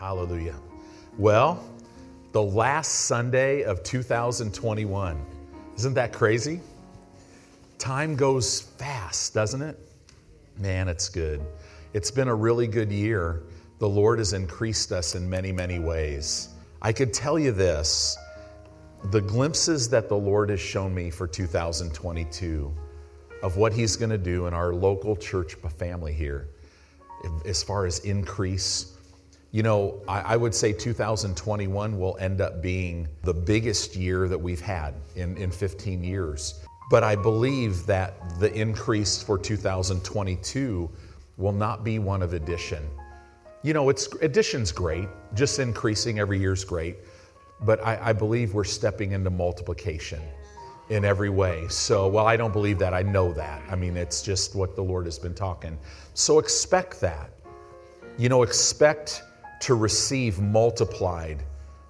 [0.00, 0.56] Hallelujah.
[1.18, 1.62] Well,
[2.32, 5.26] the last Sunday of 2021.
[5.76, 6.60] Isn't that crazy?
[7.76, 9.78] Time goes fast, doesn't it?
[10.56, 11.42] Man, it's good.
[11.92, 13.42] It's been a really good year.
[13.78, 16.48] The Lord has increased us in many, many ways.
[16.80, 18.16] I could tell you this
[19.10, 22.74] the glimpses that the Lord has shown me for 2022
[23.42, 26.48] of what He's going to do in our local church family here,
[27.44, 28.96] as far as increase.
[29.52, 34.38] You know, I, I, would say 2021 will end up being the biggest year that
[34.38, 36.60] we've had in, in 15 years.
[36.88, 40.88] But I believe that the increase for 2022
[41.36, 42.88] will not be one of addition.
[43.62, 46.98] You know, it's addition's great, just increasing every year is great,
[47.62, 50.20] but I, I believe we're stepping into multiplication
[50.90, 51.66] in every way.
[51.68, 52.94] So, well, I don't believe that.
[52.94, 53.62] I know that.
[53.68, 55.78] I mean, it's just what the Lord has been talking.
[56.14, 57.30] So expect that.
[58.18, 59.22] You know, expect
[59.60, 61.42] to receive multiplied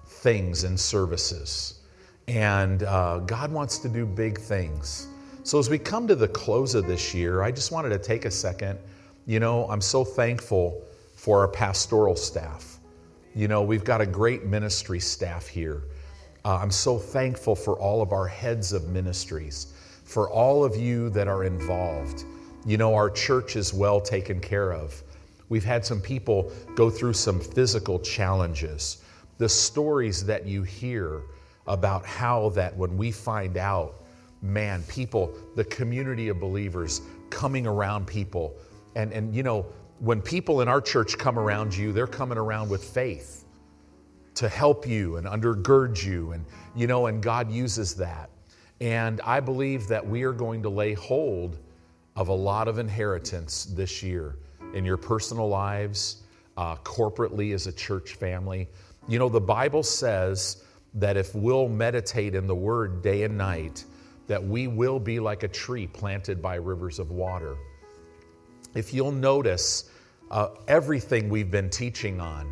[0.05, 1.79] things and services.
[2.27, 5.07] And uh, God wants to do big things.
[5.43, 8.25] So, as we come to the close of this year, I just wanted to take
[8.25, 8.77] a second.
[9.25, 10.83] You know, I'm so thankful
[11.15, 12.79] for our pastoral staff.
[13.33, 15.83] You know, we've got a great ministry staff here.
[16.43, 21.09] Uh, I'm so thankful for all of our heads of ministries, for all of you
[21.11, 22.25] that are involved.
[22.65, 25.01] You know, our church is well taken care of.
[25.51, 29.03] We've had some people go through some physical challenges.
[29.37, 31.23] The stories that you hear
[31.67, 33.95] about how that when we find out,
[34.41, 38.55] man, people, the community of believers coming around people,
[38.95, 39.65] and, and you know,
[39.99, 43.43] when people in our church come around you, they're coming around with faith
[44.35, 46.45] to help you and undergird you, and
[46.77, 48.29] you know, and God uses that.
[48.79, 51.59] And I believe that we are going to lay hold
[52.15, 54.37] of a lot of inheritance this year
[54.73, 56.23] in your personal lives,
[56.57, 58.67] uh, corporately as a church family.
[59.07, 60.63] You know, the Bible says
[60.95, 63.85] that if we'll meditate in the Word day and night,
[64.27, 67.57] that we will be like a tree planted by rivers of water.
[68.75, 69.89] If you'll notice,
[70.29, 72.51] uh, everything we've been teaching on,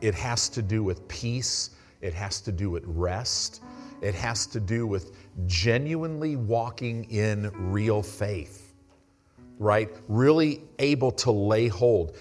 [0.00, 1.70] it has to do with peace,
[2.00, 3.62] it has to do with rest,
[4.00, 5.12] it has to do with
[5.46, 8.61] genuinely walking in real faith
[9.58, 9.90] right?
[10.08, 12.16] Really able to lay hold.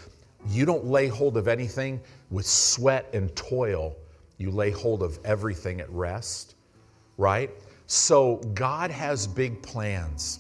[0.47, 3.95] You don't lay hold of anything with sweat and toil.
[4.37, 6.55] You lay hold of everything at rest,
[7.17, 7.51] right?
[7.87, 10.39] So God has big plans.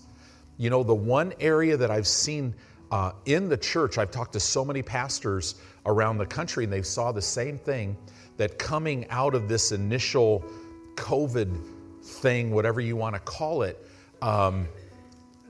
[0.57, 2.55] You know, the one area that I've seen
[2.91, 6.81] uh, in the church, I've talked to so many pastors around the country, and they
[6.81, 7.97] saw the same thing
[8.37, 10.43] that coming out of this initial
[10.95, 11.57] COVID
[12.03, 13.85] thing, whatever you want to call it,
[14.21, 14.67] um,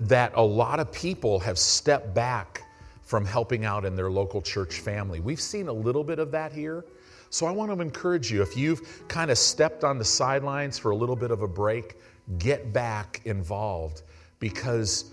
[0.02, 2.64] that a lot of people have stepped back
[3.04, 5.20] from helping out in their local church family.
[5.20, 6.86] We've seen a little bit of that here.
[7.30, 10.92] So I want to encourage you if you've kind of stepped on the sidelines for
[10.92, 11.98] a little bit of a break,
[12.40, 14.02] get back involved
[14.40, 15.12] because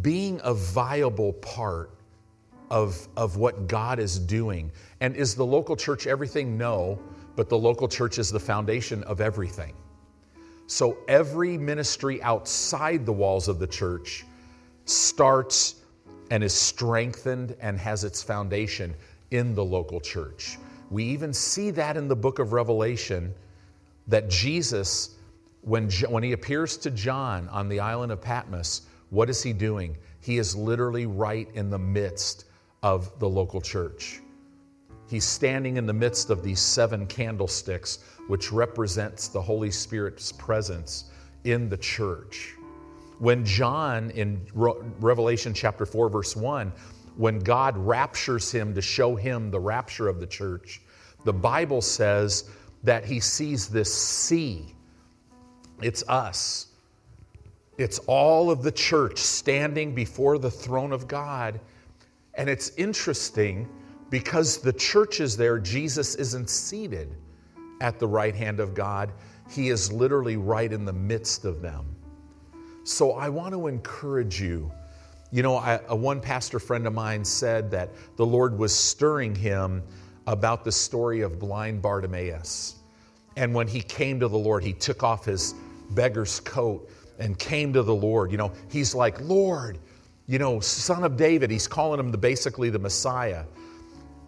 [0.00, 1.90] being a viable part
[2.70, 4.72] of, of what God is doing.
[5.00, 6.56] And is the local church everything?
[6.56, 6.98] No,
[7.36, 9.74] but the local church is the foundation of everything.
[10.72, 14.24] So every ministry outside the walls of the church
[14.86, 15.74] starts
[16.30, 18.94] and is strengthened and has its foundation
[19.32, 20.56] in the local church.
[20.90, 23.34] We even see that in the book of Revelation
[24.06, 25.16] that Jesus,
[25.60, 29.94] when, when he appears to John on the island of Patmos, what is he doing?
[30.20, 32.46] He is literally right in the midst
[32.82, 34.21] of the local church.
[35.12, 41.10] He's standing in the midst of these seven candlesticks, which represents the Holy Spirit's presence
[41.44, 42.54] in the church.
[43.18, 46.72] When John in Revelation chapter 4, verse 1,
[47.18, 50.80] when God raptures him to show him the rapture of the church,
[51.26, 52.48] the Bible says
[52.82, 54.74] that he sees this sea.
[55.82, 56.68] It's us.
[57.76, 61.60] It's all of the church standing before the throne of God.
[62.32, 63.68] And it's interesting
[64.12, 67.16] because the church is there, Jesus isn't seated
[67.80, 69.10] at the right hand of God.
[69.50, 71.96] He is literally right in the midst of them.
[72.84, 74.70] So I want to encourage you.
[75.30, 79.34] You know, I, a one pastor friend of mine said that the Lord was stirring
[79.34, 79.82] him
[80.26, 82.76] about the story of blind Bartimaeus.
[83.38, 85.54] And when he came to the Lord, he took off his
[85.92, 88.30] beggar's coat and came to the Lord.
[88.30, 89.78] You know, he's like, Lord,
[90.26, 91.50] you know, son of David.
[91.50, 93.44] He's calling him the, basically the Messiah.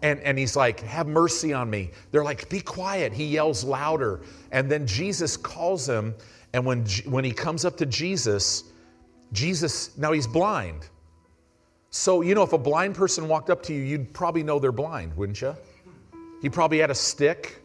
[0.01, 1.91] And, and he's like, Have mercy on me.
[2.11, 3.13] They're like, Be quiet.
[3.13, 4.21] He yells louder.
[4.51, 6.15] And then Jesus calls him.
[6.53, 8.65] And when, when he comes up to Jesus,
[9.33, 10.87] Jesus, now he's blind.
[11.89, 14.71] So, you know, if a blind person walked up to you, you'd probably know they're
[14.71, 15.55] blind, wouldn't you?
[16.41, 17.61] He probably had a stick,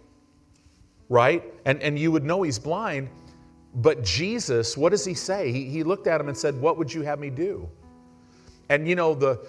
[1.08, 1.42] right?
[1.64, 3.08] And, and you would know he's blind.
[3.74, 5.52] But Jesus, what does he say?
[5.52, 7.68] He, he looked at him and said, What would you have me do?
[8.68, 9.44] And you know, the,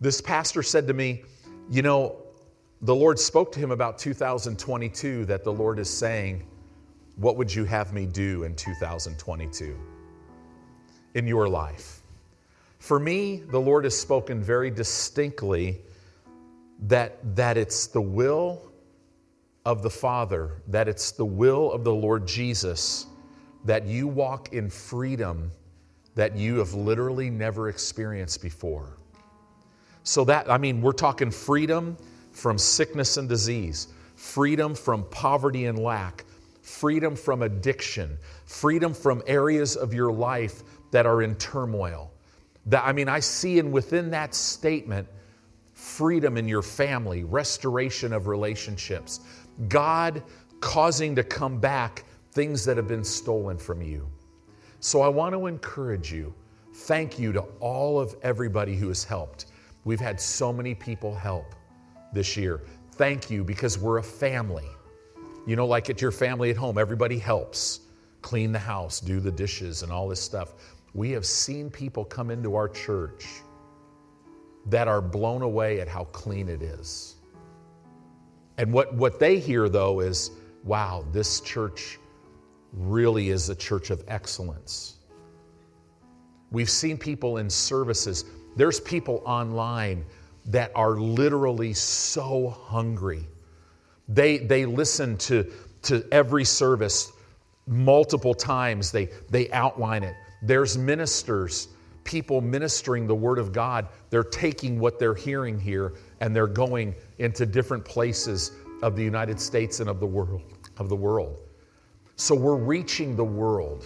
[0.00, 1.22] this pastor said to me,
[1.68, 2.16] You know,
[2.82, 6.46] the Lord spoke to him about 2022 that the Lord is saying,
[7.16, 9.76] What would you have me do in 2022
[11.14, 12.02] in your life?
[12.78, 15.80] For me, the Lord has spoken very distinctly
[16.82, 18.70] that, that it's the will
[19.64, 23.06] of the Father, that it's the will of the Lord Jesus
[23.64, 25.50] that you walk in freedom
[26.14, 28.95] that you have literally never experienced before.
[30.06, 31.96] So, that, I mean, we're talking freedom
[32.30, 36.24] from sickness and disease, freedom from poverty and lack,
[36.62, 40.62] freedom from addiction, freedom from areas of your life
[40.92, 42.12] that are in turmoil.
[42.66, 45.08] That, I mean, I see in within that statement
[45.74, 49.20] freedom in your family, restoration of relationships,
[49.66, 50.22] God
[50.60, 54.08] causing to come back things that have been stolen from you.
[54.78, 56.32] So I want to encourage you.
[56.72, 59.46] Thank you to all of everybody who has helped.
[59.86, 61.54] We've had so many people help
[62.12, 62.60] this year.
[62.94, 64.66] Thank you because we're a family.
[65.46, 67.82] You know, like at your family at home, everybody helps
[68.20, 70.54] clean the house, do the dishes, and all this stuff.
[70.92, 73.26] We have seen people come into our church
[74.66, 77.14] that are blown away at how clean it is.
[78.58, 80.32] And what, what they hear, though, is
[80.64, 82.00] wow, this church
[82.72, 84.96] really is a church of excellence.
[86.50, 88.24] We've seen people in services,
[88.56, 90.04] there's people online
[90.46, 93.26] that are literally so hungry.
[94.08, 97.12] They, they listen to, to every service
[97.66, 100.14] multiple times, they, they outline it.
[100.42, 101.68] There's ministers,
[102.04, 103.88] people ministering the Word of God.
[104.10, 109.40] They're taking what they're hearing here and they're going into different places of the United
[109.40, 110.42] States and of the world.
[110.78, 111.40] Of the world.
[112.16, 113.84] So we're reaching the world.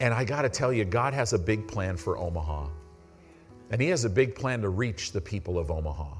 [0.00, 2.68] And I got to tell you, God has a big plan for Omaha.
[3.74, 6.14] And He has a big plan to reach the people of Omaha.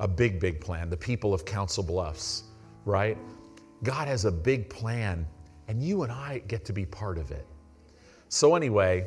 [0.00, 0.90] A big, big plan.
[0.90, 2.42] The people of Council Bluffs,
[2.84, 3.16] right?
[3.84, 5.28] God has a big plan,
[5.68, 7.46] and you and I get to be part of it.
[8.30, 9.06] So, anyway,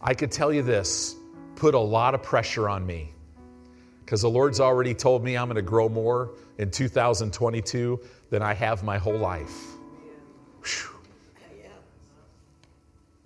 [0.00, 1.16] I could tell you this
[1.56, 3.12] put a lot of pressure on me
[4.00, 8.00] because the Lord's already told me I'm going to grow more in 2022
[8.30, 9.60] than I have my whole life.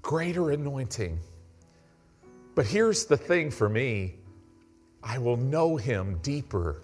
[0.03, 1.21] Greater anointing.
[2.61, 4.17] But here's the thing for me
[5.03, 6.83] I will know him deeper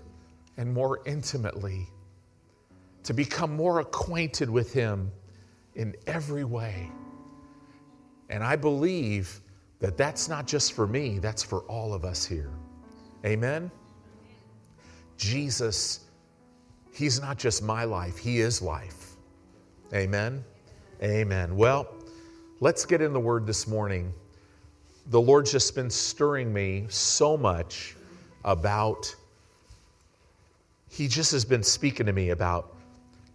[0.57, 1.87] and more intimately,
[3.03, 5.13] to become more acquainted with him
[5.75, 6.91] in every way.
[8.31, 9.43] And I believe
[9.81, 12.53] that that's not just for me, that's for all of us here.
[13.27, 13.71] Amen?
[15.19, 16.07] Jesus,
[16.91, 19.17] He's not just my life, He is life.
[19.93, 20.43] Amen?
[21.03, 21.55] Amen.
[21.55, 21.95] Well,
[22.61, 24.15] let's get in the Word this morning.
[25.09, 27.95] The Lord's just been stirring me so much
[28.45, 29.15] about,
[30.89, 32.75] He just has been speaking to me about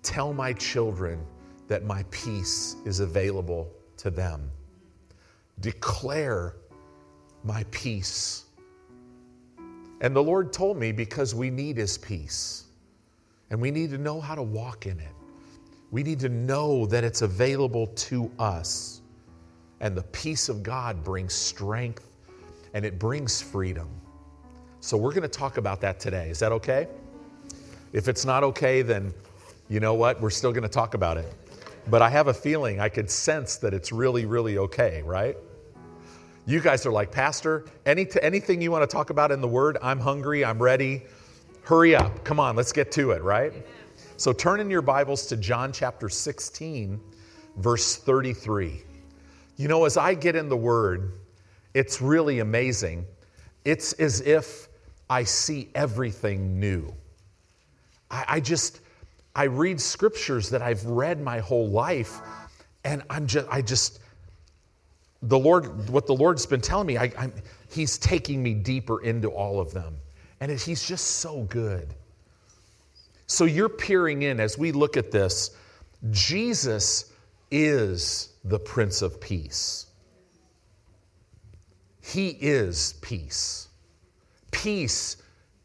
[0.04, 1.24] tell my children
[1.68, 4.50] that my peace is available to them.
[5.62, 6.56] Declare
[7.44, 8.46] my peace.
[10.02, 12.66] And the Lord told me because we need His peace
[13.50, 15.14] and we need to know how to walk in it.
[15.92, 19.01] We need to know that it's available to us.
[19.82, 22.08] And the peace of God brings strength
[22.74, 23.90] and it brings freedom.
[24.80, 26.30] So we're going to talk about that today.
[26.30, 26.88] Is that okay?
[27.92, 29.14] If it's not okay, then
[29.70, 30.22] you know what?
[30.22, 31.34] We're still going to talk about it.
[31.90, 35.36] But I have a feeling I could sense that it's really, really okay, right?
[36.46, 39.78] You guys are like, Pastor, any anything you want to talk about in the Word,
[39.82, 41.04] I'm hungry, I'm ready.
[41.64, 42.24] Hurry up.
[42.24, 43.54] Come on, let's get to it, right?
[44.18, 47.00] So turn in your Bibles to John chapter 16,
[47.58, 48.84] verse 33.
[49.62, 51.12] You know, as I get in the Word,
[51.76, 53.06] it's really amazing.
[53.64, 54.68] It's as if
[55.08, 56.92] I see everything new.
[58.10, 58.80] I, I just,
[59.36, 62.22] I read scriptures that I've read my whole life,
[62.86, 64.00] and I'm just, I just,
[65.22, 67.32] the Lord, what the Lord's been telling me, I, I'm,
[67.70, 69.96] He's taking me deeper into all of them.
[70.40, 71.94] And He's just so good.
[73.28, 75.52] So you're peering in as we look at this.
[76.10, 77.14] Jesus
[77.52, 79.88] is the Prince of Peace.
[82.02, 83.68] He is peace.
[84.52, 85.18] Peace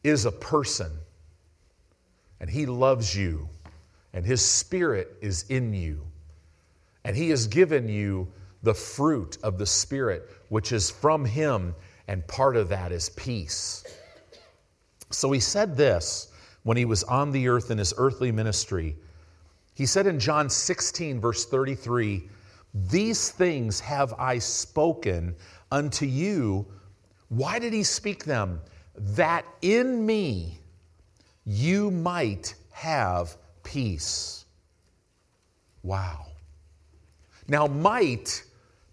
[0.04, 0.92] is a person,
[2.40, 3.48] and He loves you,
[4.12, 6.02] and His Spirit is in you,
[7.04, 8.28] and He has given you
[8.62, 11.74] the fruit of the Spirit, which is from Him,
[12.08, 13.84] and part of that is peace.
[15.10, 16.32] So He said this
[16.66, 18.96] when he was on the earth in his earthly ministry.
[19.74, 22.28] He said in John 16, verse 33,
[22.90, 25.34] These things have I spoken
[25.72, 26.66] unto you.
[27.28, 28.60] Why did he speak them?
[28.94, 30.58] That in me
[31.46, 34.44] you might have peace.
[35.82, 36.26] Wow.
[37.48, 38.42] Now, might,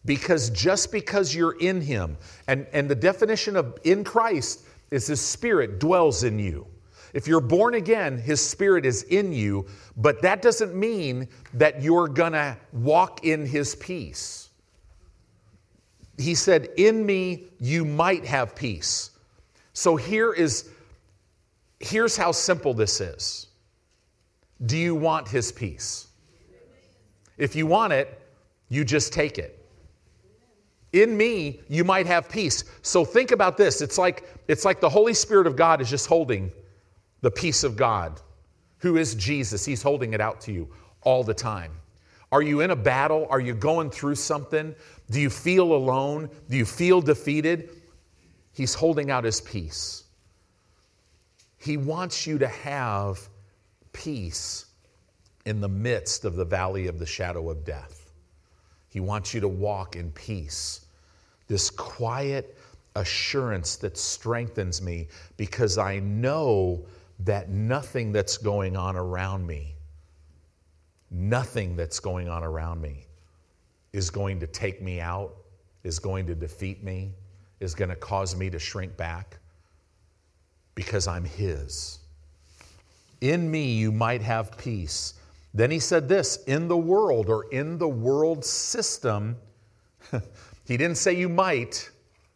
[0.05, 5.19] because just because you're in him, and, and the definition of in Christ is his
[5.19, 6.67] spirit dwells in you.
[7.13, 12.07] If you're born again, his spirit is in you, but that doesn't mean that you're
[12.07, 14.49] gonna walk in his peace.
[16.17, 19.11] He said, In me you might have peace.
[19.73, 20.69] So here is
[21.79, 23.47] here's how simple this is.
[24.65, 26.07] Do you want his peace?
[27.37, 28.21] If you want it,
[28.69, 29.59] you just take it.
[30.93, 32.63] In me, you might have peace.
[32.83, 33.81] So think about this.
[33.81, 36.51] It's like it's like the Holy Spirit of God is just holding
[37.23, 38.19] the peace of God,
[38.79, 39.65] who is Jesus.
[39.65, 40.67] He's holding it out to you
[41.01, 41.71] all the time.
[42.33, 43.25] Are you in a battle?
[43.29, 44.75] Are you going through something?
[45.09, 46.29] Do you feel alone?
[46.49, 47.69] Do you feel defeated?
[48.51, 50.03] He's holding out his peace.
[51.57, 53.29] He wants you to have
[53.93, 54.65] peace
[55.45, 58.11] in the midst of the valley of the shadow of death.
[58.89, 60.85] He wants you to walk in peace,
[61.47, 62.57] this quiet
[62.95, 66.85] assurance that strengthens me because I know
[67.19, 69.75] that nothing that's going on around me,
[71.11, 73.05] nothing that's going on around me
[73.93, 75.35] is going to take me out,
[75.83, 77.13] is going to defeat me,
[77.59, 79.37] is going to cause me to shrink back
[80.75, 81.99] because I'm His.
[83.21, 85.13] In me, you might have peace.
[85.53, 89.37] Then he said this in the world or in the world system,
[90.65, 91.89] he didn't say you might.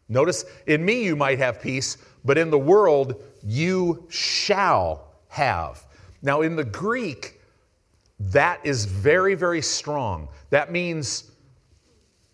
[0.08, 5.84] Notice, in me, you might have peace, but in the world, you shall have.
[6.22, 7.40] Now, in the Greek,
[8.18, 10.28] that is very, very strong.
[10.50, 11.30] That means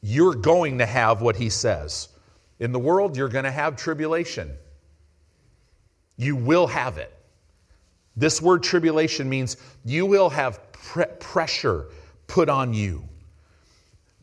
[0.01, 2.09] you're going to have what he says.
[2.61, 4.51] In the world, you're going to have tribulation.
[6.17, 7.13] You will have it.
[8.17, 11.87] This word tribulation means you will have pre- pressure
[12.27, 13.03] put on you.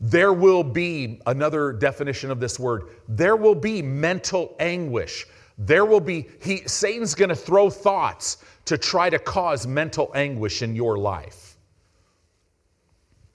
[0.00, 5.26] There will be, another definition of this word, there will be mental anguish.
[5.58, 10.62] There will be, he, Satan's going to throw thoughts to try to cause mental anguish
[10.62, 11.56] in your life.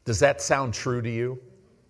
[0.05, 1.39] Does that sound true to you?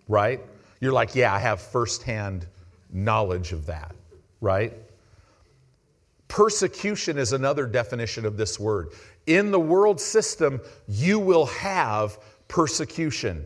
[0.08, 0.40] Right?
[0.80, 2.46] You're like, yeah, I have firsthand
[2.90, 3.94] knowledge of that,
[4.40, 4.72] right?
[6.28, 8.90] Persecution is another definition of this word.
[9.26, 12.18] In the world system, you will have
[12.48, 13.44] persecution.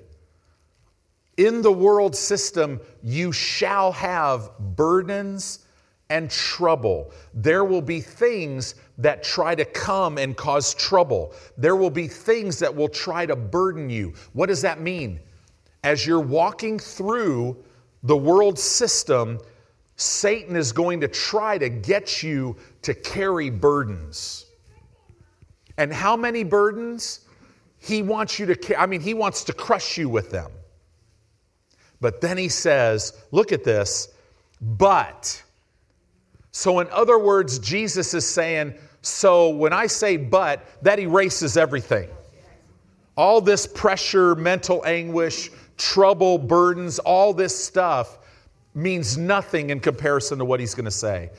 [1.36, 5.61] In the world system, you shall have burdens
[6.12, 7.10] and trouble.
[7.32, 11.32] There will be things that try to come and cause trouble.
[11.56, 14.12] There will be things that will try to burden you.
[14.34, 15.20] What does that mean?
[15.82, 17.56] As you're walking through
[18.02, 19.38] the world system,
[19.96, 24.44] Satan is going to try to get you to carry burdens.
[25.78, 27.20] And how many burdens?
[27.78, 30.52] He wants you to carry, I mean, he wants to crush you with them.
[32.02, 34.08] But then he says, look at this,
[34.60, 35.42] but.
[36.52, 42.08] So, in other words, Jesus is saying, so when I say but, that erases everything.
[43.16, 48.18] All this pressure, mental anguish, trouble, burdens, all this stuff
[48.74, 51.30] means nothing in comparison to what he's going to say.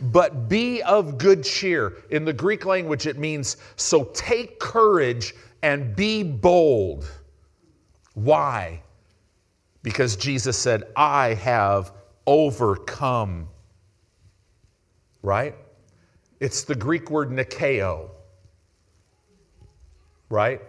[0.00, 1.94] But be of good cheer.
[2.10, 7.10] In the Greek language, it means so take courage and be bold.
[8.14, 8.82] Why?
[9.82, 11.92] Because Jesus said, I have
[12.26, 13.48] overcome.
[15.24, 15.56] Right?
[16.38, 18.10] It's the Greek word nikeo.
[20.28, 20.60] Right?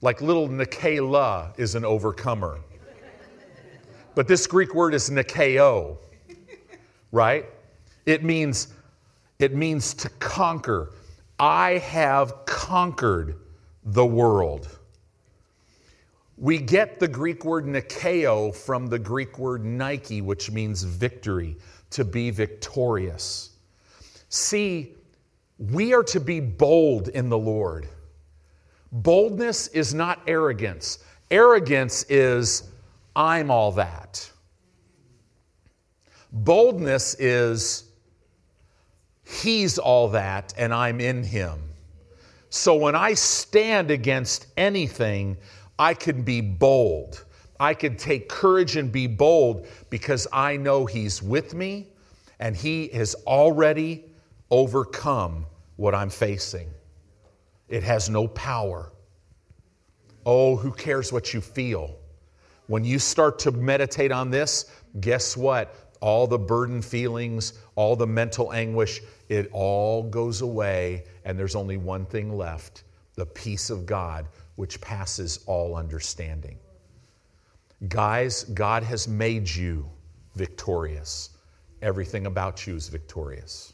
[0.00, 2.60] Like little Nikela is an overcomer.
[4.14, 5.96] But this Greek word is nikeo,
[7.10, 7.46] right?
[8.06, 8.68] It means
[9.38, 10.92] it means to conquer.
[11.40, 13.36] I have conquered
[13.82, 14.78] the world.
[16.36, 21.56] We get the Greek word nikeo from the Greek word Nike, which means victory,
[21.90, 23.53] to be victorious.
[24.34, 24.96] See,
[25.60, 27.86] we are to be bold in the Lord.
[28.90, 30.98] Boldness is not arrogance.
[31.30, 32.64] Arrogance is
[33.14, 34.28] I'm all that.
[36.32, 37.84] Boldness is
[39.22, 41.60] He's all that and I'm in Him.
[42.50, 45.36] So when I stand against anything,
[45.78, 47.24] I can be bold.
[47.60, 51.86] I can take courage and be bold because I know He's with me
[52.40, 54.06] and He has already
[54.54, 55.44] overcome
[55.74, 56.68] what I'm facing.
[57.68, 58.92] It has no power.
[60.24, 61.96] Oh, who cares what you feel?
[62.68, 64.70] When you start to meditate on this,
[65.00, 65.74] guess what?
[66.00, 71.76] All the burden feelings, all the mental anguish, it all goes away, and there's only
[71.76, 72.84] one thing left
[73.16, 76.58] the peace of God, which passes all understanding.
[77.88, 79.90] Guys, God has made you
[80.36, 81.30] victorious.
[81.82, 83.73] Everything about you is victorious.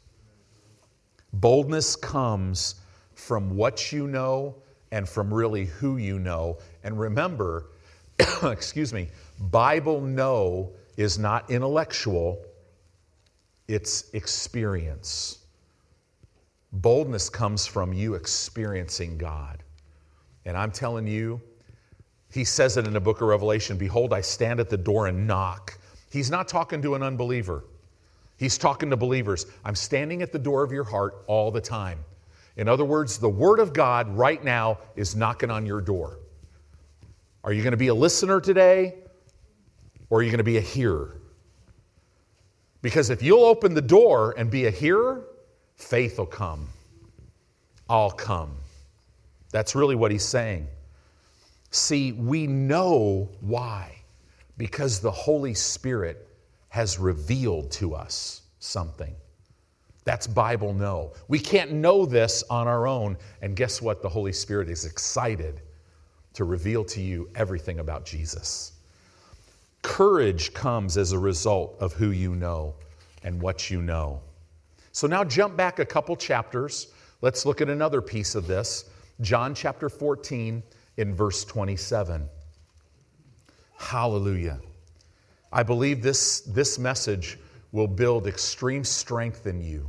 [1.32, 2.76] Boldness comes
[3.14, 4.56] from what you know
[4.92, 6.58] and from really who you know.
[6.82, 7.66] And remember,
[8.42, 9.08] excuse me,
[9.38, 12.44] Bible know is not intellectual,
[13.68, 15.38] it's experience.
[16.72, 19.62] Boldness comes from you experiencing God.
[20.44, 21.40] And I'm telling you,
[22.32, 25.26] he says it in the book of Revelation Behold, I stand at the door and
[25.26, 25.78] knock.
[26.10, 27.64] He's not talking to an unbeliever,
[28.40, 29.46] he's talking to believers.
[29.64, 32.00] I'm standing at the door of your heart all the time.
[32.56, 36.18] In other words, the Word of God right now is knocking on your door.
[37.44, 38.94] Are you going to be a listener today
[40.08, 41.20] or are you going to be a hearer?
[42.82, 45.26] Because if you'll open the door and be a hearer,
[45.76, 46.68] faith will come.
[47.88, 48.56] I'll come.
[49.52, 50.66] That's really what he's saying.
[51.70, 53.96] See, we know why.
[54.56, 56.26] Because the Holy Spirit
[56.70, 59.14] has revealed to us something.
[60.04, 61.12] That's Bible know.
[61.28, 63.18] We can't know this on our own.
[63.42, 64.02] And guess what?
[64.02, 65.60] The Holy Spirit is excited
[66.32, 68.72] to reveal to you everything about Jesus.
[69.82, 72.74] Courage comes as a result of who you know
[73.24, 74.20] and what you know.
[74.92, 76.88] So now jump back a couple chapters.
[77.20, 78.86] Let's look at another piece of this.
[79.20, 80.62] John chapter 14
[80.96, 82.28] in verse 27.
[83.76, 84.60] Hallelujah.
[85.52, 87.38] I believe this, this message
[87.72, 89.88] will build extreme strength in you,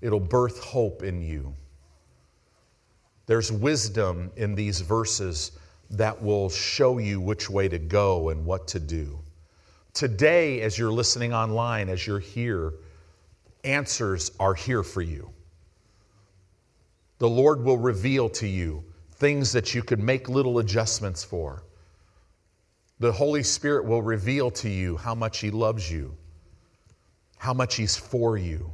[0.00, 1.54] it'll birth hope in you.
[3.26, 5.52] There's wisdom in these verses
[5.90, 9.20] that will show you which way to go and what to do.
[9.92, 12.74] Today, as you're listening online, as you're here,
[13.64, 15.30] answers are here for you.
[17.18, 21.62] The Lord will reveal to you things that you could make little adjustments for.
[23.00, 26.14] The Holy Spirit will reveal to you how much He loves you,
[27.38, 28.70] how much He's for you.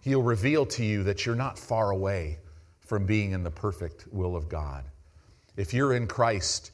[0.00, 2.38] He'll reveal to you that you're not far away
[2.80, 4.84] from being in the perfect will of God.
[5.56, 6.72] If you're in Christ,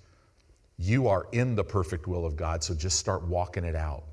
[0.78, 4.04] you are in the perfect will of God, so just start walking it out.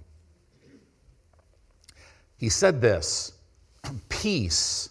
[2.35, 3.33] He said this
[4.09, 4.89] Peace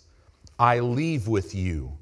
[0.59, 1.93] I leave with you,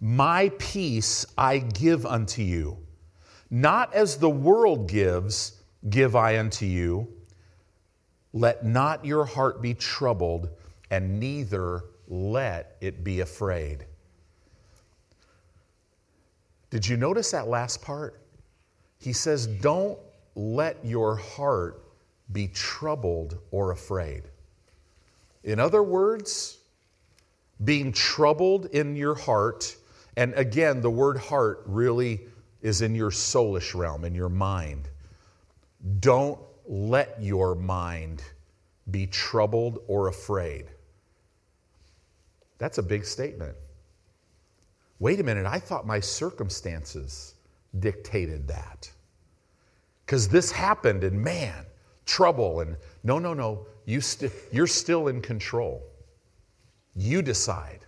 [0.00, 2.78] my peace I give unto you.
[3.50, 7.08] Not as the world gives, give I unto you.
[8.32, 10.50] Let not your heart be troubled,
[10.90, 13.86] and neither let it be afraid.
[16.70, 18.20] Did you notice that last part?
[18.98, 19.98] He says, Don't
[20.36, 21.82] let your heart
[22.32, 24.22] be troubled or afraid.
[25.42, 26.58] In other words,
[27.64, 29.76] being troubled in your heart,
[30.16, 32.20] and again, the word heart really
[32.62, 34.88] is in your soulish realm, in your mind.
[36.00, 38.22] Don't let your mind
[38.90, 40.66] be troubled or afraid.
[42.58, 43.56] That's a big statement
[45.00, 47.34] wait a minute, I thought my circumstances
[47.80, 48.88] dictated that.
[50.06, 51.66] Because this happened, and man,
[52.06, 55.82] trouble, and no, no, no, you st- you're still in control.
[56.94, 57.80] You decide.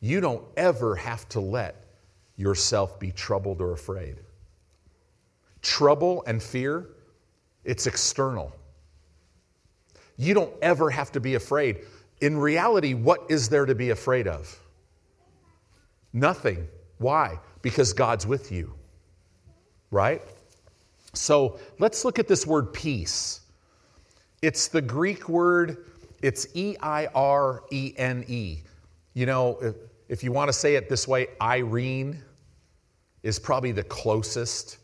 [0.00, 1.81] You don't ever have to let
[2.42, 4.16] yourself be troubled or afraid.
[5.62, 6.88] Trouble and fear,
[7.64, 8.52] it's external.
[10.16, 11.78] You don't ever have to be afraid.
[12.20, 14.60] In reality, what is there to be afraid of?
[16.12, 16.66] Nothing.
[16.98, 17.38] Why?
[17.62, 18.74] Because God's with you.
[19.90, 20.20] Right?
[21.14, 23.40] So let's look at this word peace.
[24.42, 25.86] It's the Greek word,
[26.22, 28.58] it's E I R E N E.
[29.14, 29.76] You know, if,
[30.08, 32.22] if you want to say it this way, Irene
[33.22, 34.78] is probably the closest.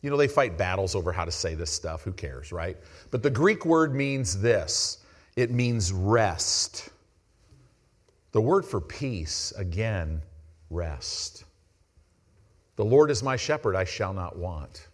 [0.00, 2.02] You know, they fight battles over how to say this stuff.
[2.02, 2.76] Who cares, right?
[3.10, 4.98] But the Greek word means this
[5.36, 6.90] it means rest.
[8.32, 10.22] The word for peace, again,
[10.70, 11.44] rest.
[12.76, 14.88] The Lord is my shepherd, I shall not want.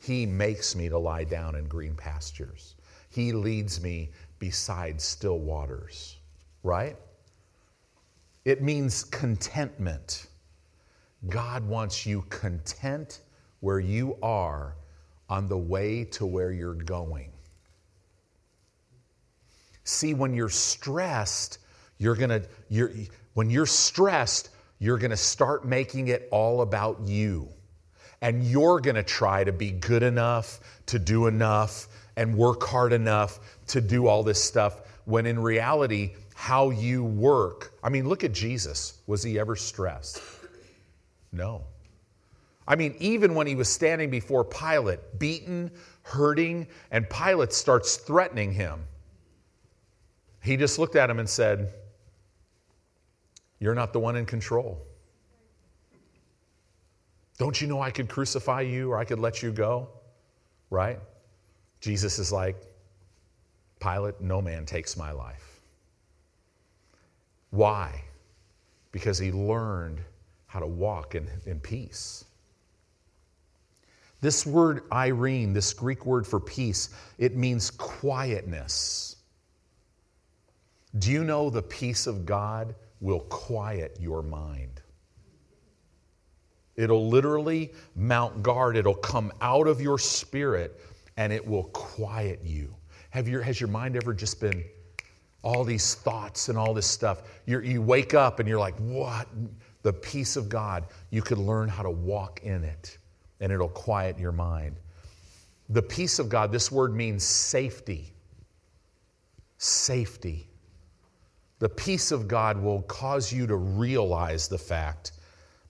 [0.00, 2.74] He makes me to lie down in green pastures.
[3.08, 6.16] He leads me beside still waters,
[6.64, 6.96] right?
[8.44, 10.26] It means contentment.
[11.28, 13.20] God wants you content
[13.60, 14.74] where you are
[15.28, 17.30] on the way to where you're going.
[19.84, 21.58] See, when you're stressed,
[21.98, 22.90] You're to, you're,
[23.34, 27.48] when you're stressed, you're to start making it all about you.
[28.20, 33.38] And you're to try to be good enough, to do enough, and work hard enough
[33.68, 37.72] to do all this stuff, when in reality, how you work.
[37.84, 38.94] I mean, look at Jesus.
[39.06, 40.20] Was he ever stressed?
[41.32, 41.64] No.
[42.68, 45.70] I mean, even when he was standing before Pilate, beaten,
[46.02, 48.84] hurting, and Pilate starts threatening him,
[50.42, 51.72] he just looked at him and said,
[53.58, 54.80] You're not the one in control.
[57.38, 59.88] Don't you know I could crucify you or I could let you go?
[60.70, 61.00] Right?
[61.80, 62.56] Jesus is like,
[63.80, 65.60] Pilate, no man takes my life.
[67.50, 68.04] Why?
[68.92, 70.00] Because he learned
[70.52, 72.26] how to walk in, in peace.
[74.20, 79.16] This word Irene, this Greek word for peace, it means quietness.
[80.98, 84.82] Do you know the peace of God will quiet your mind?
[86.76, 90.78] It'll literally mount guard, it'll come out of your spirit
[91.16, 92.74] and it will quiet you.
[93.08, 94.62] Have your, has your mind ever just been
[95.40, 97.22] all these thoughts and all this stuff?
[97.46, 99.26] You're, you wake up and you're like, what?
[99.82, 102.98] The peace of God, you could learn how to walk in it
[103.40, 104.76] and it'll quiet your mind.
[105.68, 108.12] The peace of God, this word means safety.
[109.58, 110.48] Safety.
[111.58, 115.12] The peace of God will cause you to realize the fact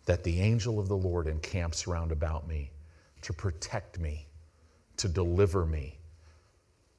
[0.07, 2.71] that the angel of the Lord encamps round about me
[3.23, 4.27] to protect me,
[4.97, 5.99] to deliver me.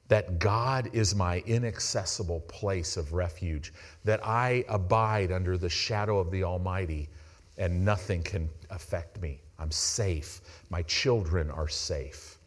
[0.08, 3.72] That God is my inaccessible place of refuge,
[4.04, 7.08] that I abide under the shadow of the Almighty
[7.56, 9.40] and nothing can affect me.
[9.58, 10.40] I'm safe.
[10.70, 12.38] My children are safe.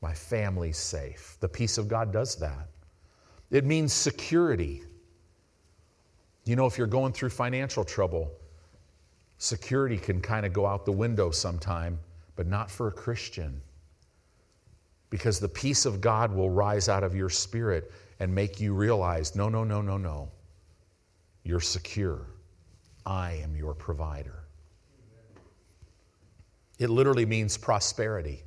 [0.00, 1.36] My family's safe.
[1.40, 2.68] The peace of God does that.
[3.50, 4.82] It means security.
[6.44, 8.30] You know, if you're going through financial trouble,
[9.38, 11.98] security can kind of go out the window sometime,
[12.36, 13.60] but not for a Christian.
[15.10, 19.34] Because the peace of God will rise out of your spirit and make you realize
[19.34, 20.30] no, no, no, no, no.
[21.42, 22.26] You're secure.
[23.04, 24.44] I am your provider.
[26.78, 28.42] It literally means prosperity.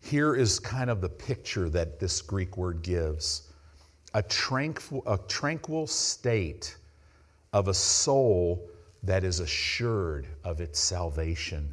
[0.00, 3.52] Here is kind of the picture that this Greek word gives
[4.14, 6.76] a tranquil, a tranquil state
[7.52, 8.68] of a soul
[9.02, 11.72] that is assured of its salvation.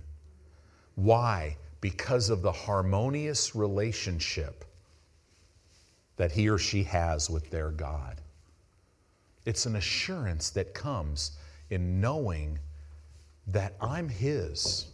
[0.95, 1.57] Why?
[1.81, 4.65] Because of the harmonious relationship
[6.17, 8.19] that he or she has with their God.
[9.45, 11.31] It's an assurance that comes
[11.69, 12.59] in knowing
[13.47, 14.87] that I'm His,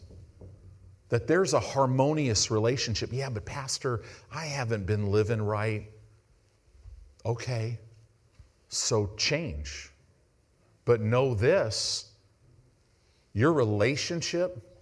[1.10, 3.10] that there's a harmonious relationship.
[3.12, 5.90] Yeah, but Pastor, I haven't been living right.
[7.26, 7.80] Okay,
[8.70, 9.92] so change.
[10.86, 12.12] But know this
[13.34, 14.75] your relationship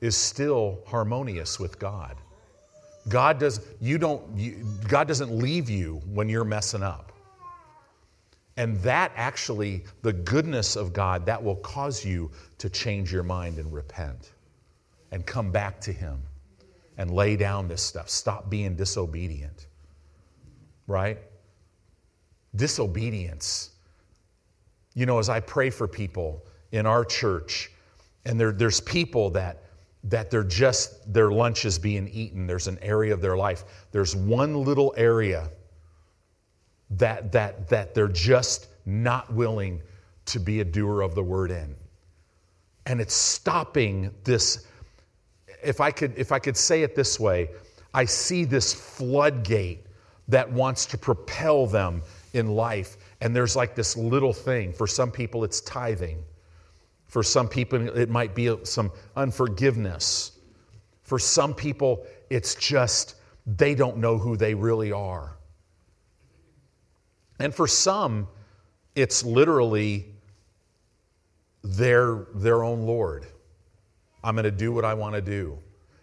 [0.00, 2.16] is still harmonious with God.
[3.08, 7.12] God does you don't you, God doesn't leave you when you're messing up.
[8.56, 13.58] And that actually, the goodness of God, that will cause you to change your mind
[13.58, 14.32] and repent
[15.12, 16.20] and come back to Him
[16.98, 18.10] and lay down this stuff.
[18.10, 19.66] Stop being disobedient.
[20.86, 21.18] Right?
[22.54, 23.70] Disobedience.
[24.94, 27.70] You know, as I pray for people in our church,
[28.26, 29.62] and there, there's people that
[30.04, 34.16] that they're just their lunch is being eaten there's an area of their life there's
[34.16, 35.50] one little area
[36.90, 39.80] that, that, that they're just not willing
[40.26, 41.74] to be a doer of the word in.
[42.86, 44.66] And it's stopping this.
[45.62, 47.50] If I could, if I could say it this way,
[47.94, 49.86] I see this floodgate
[50.28, 52.96] that wants to propel them in life.
[53.20, 54.72] And there's like this little thing.
[54.72, 56.22] For some people, it's tithing.
[57.10, 60.32] For some people, it might be some unforgiveness.
[61.02, 65.36] For some people, it's just they don't know who they really are.
[67.40, 68.28] And for some,
[68.94, 70.06] it's literally
[71.64, 73.26] their, their own Lord.
[74.22, 75.58] I'm going to do what I want to do.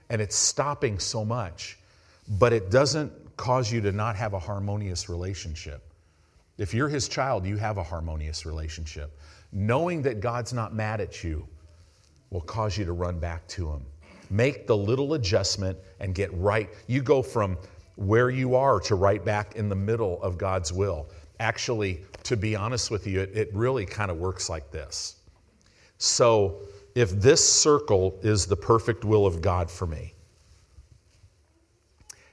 [0.10, 1.78] And it's stopping so much,
[2.28, 5.84] but it doesn't cause you to not have a harmonious relationship.
[6.58, 9.17] If you're his child, you have a harmonious relationship.
[9.52, 11.48] Knowing that God's not mad at you
[12.30, 13.86] will cause you to run back to him.
[14.30, 16.70] Make the little adjustment and get right.
[16.88, 17.58] You go from
[17.96, 21.08] where you are to right back in the middle of God's will.
[21.40, 25.16] Actually, to be honest with you, it, it really kind of works like this.
[25.98, 26.60] So,
[26.94, 30.14] if this circle is the perfect will of God for me,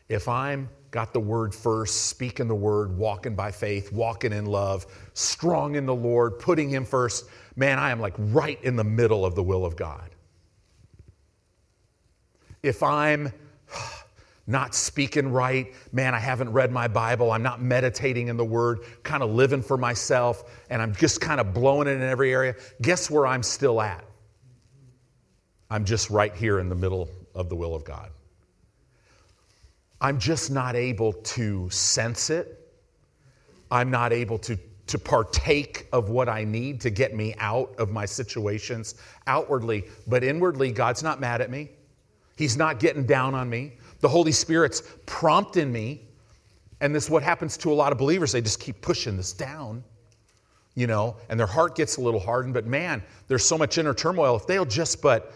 [0.09, 4.87] if I'm got the word first, speaking the word, walking by faith, walking in love,
[5.13, 7.25] strong in the Lord, putting Him first,
[7.57, 10.09] man, I am like right in the middle of the will of God.
[12.63, 13.33] If I'm
[14.47, 18.79] not speaking right, man, I haven't read my Bible, I'm not meditating in the Word,
[19.03, 22.55] kind of living for myself, and I'm just kind of blowing it in every area,
[22.81, 24.05] guess where I'm still at?
[25.71, 28.11] I'm just right here in the middle of the will of God.
[30.05, 32.71] I'm just not able to sense it.
[33.71, 37.91] I'm not able to, to partake of what I need to get me out of
[37.91, 41.71] my situations outwardly, but inwardly, God's not mad at me.
[42.37, 43.79] He's not getting down on me.
[44.01, 46.03] The Holy Spirit's prompting me.
[46.83, 48.33] And this is what happens to a lot of believers.
[48.33, 49.83] They just keep pushing this down,
[50.75, 52.53] you know, and their heart gets a little hardened.
[52.53, 54.37] But man, there's so much inner turmoil.
[54.37, 55.33] If they'll just but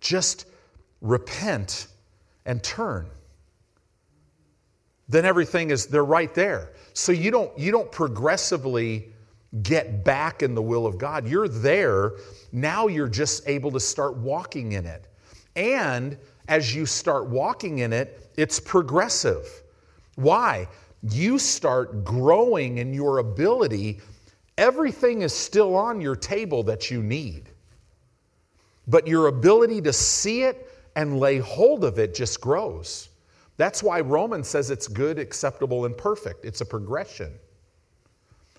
[0.00, 0.46] just
[1.00, 1.88] repent
[2.46, 3.08] and turn,
[5.08, 6.72] then everything is they're right there.
[6.94, 9.12] So you don't you don't progressively
[9.62, 11.28] get back in the will of God.
[11.28, 12.12] You're there.
[12.52, 15.08] Now you're just able to start walking in it.
[15.56, 16.16] And
[16.48, 19.62] as you start walking in it, it's progressive.
[20.16, 20.68] Why?
[21.02, 24.00] You start growing in your ability.
[24.56, 27.50] Everything is still on your table that you need.
[28.86, 33.08] But your ability to see it and lay hold of it just grows.
[33.62, 36.44] That's why Romans says it's good, acceptable, and perfect.
[36.44, 37.32] It's a progression.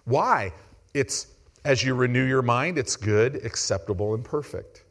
[0.06, 0.54] Why?
[0.94, 1.28] It's
[1.66, 4.86] as you renew your mind, it's good, acceptable, and perfect.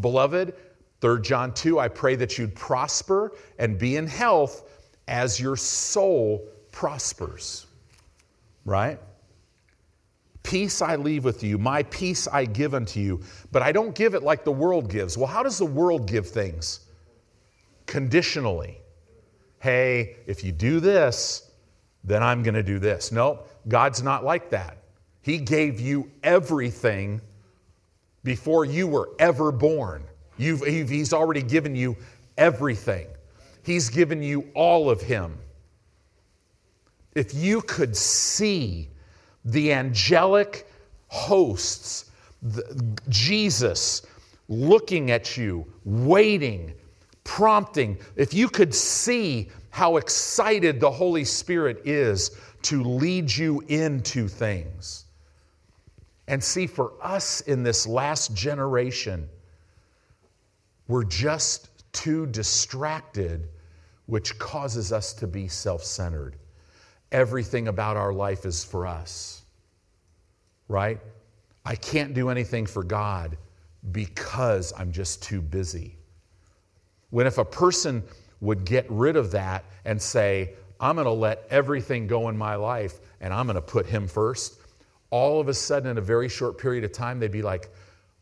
[0.00, 0.56] Beloved,
[1.00, 4.68] 3 John 2, I pray that you'd prosper and be in health
[5.06, 7.66] as your soul prospers.
[8.64, 8.98] Right?
[10.42, 13.20] Peace I leave with you, my peace I give unto you,
[13.52, 15.16] but I don't give it like the world gives.
[15.16, 16.80] Well, how does the world give things?
[17.86, 18.80] Conditionally.
[19.64, 21.50] Hey, if you do this,
[22.04, 23.10] then I'm going to do this.
[23.10, 24.76] No, God's not like that.
[25.22, 27.22] He gave you everything
[28.24, 30.04] before you were ever born.
[30.36, 31.96] You've, he's already given you
[32.36, 33.06] everything,
[33.62, 35.38] He's given you all of Him.
[37.14, 38.90] If you could see
[39.46, 40.70] the angelic
[41.08, 42.10] hosts,
[42.42, 44.02] the, Jesus
[44.46, 46.74] looking at you, waiting,
[47.24, 54.28] prompting, if you could see how excited the Holy Spirit is to lead you into
[54.28, 55.06] things.
[56.28, 59.28] And see, for us in this last generation,
[60.86, 63.48] we're just too distracted,
[64.06, 66.36] which causes us to be self centered.
[67.12, 69.44] Everything about our life is for us,
[70.68, 71.00] right?
[71.64, 73.36] I can't do anything for God
[73.92, 75.96] because I'm just too busy.
[77.14, 78.02] When if a person
[78.40, 82.56] would get rid of that and say, I'm going to let everything go in my
[82.56, 84.58] life and I'm going to put Him first,
[85.10, 87.68] all of a sudden, in a very short period of time, they'd be like,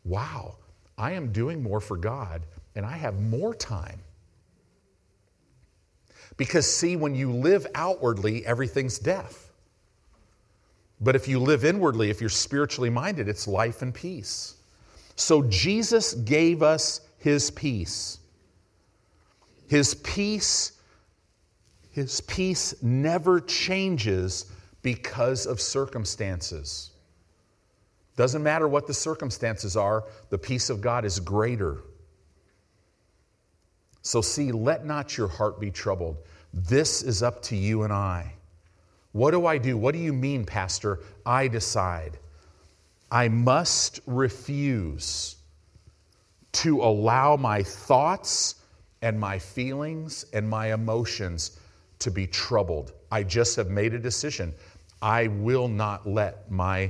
[0.03, 0.57] wow,
[0.95, 2.43] I am doing more for God
[2.75, 3.99] and I have more time.
[6.37, 9.49] Because, see, when you live outwardly, everything's death.
[11.01, 14.57] But if you live inwardly, if you're spiritually minded, it's life and peace.
[15.15, 18.19] So, Jesus gave us his peace.
[19.73, 20.73] His peace,
[21.89, 24.45] his peace never changes
[24.83, 26.91] because of circumstances.
[28.15, 31.79] Doesn't matter what the circumstances are, the peace of God is greater.
[34.03, 36.17] So, see, let not your heart be troubled.
[36.53, 38.31] This is up to you and I.
[39.11, 39.75] What do I do?
[39.75, 40.99] What do you mean, Pastor?
[41.25, 42.19] I decide.
[43.11, 45.37] I must refuse
[46.51, 48.59] to allow my thoughts
[49.03, 51.59] and my feelings and my emotions
[51.99, 52.93] to be troubled.
[53.11, 54.53] I just have made a decision.
[55.01, 56.89] I will not let my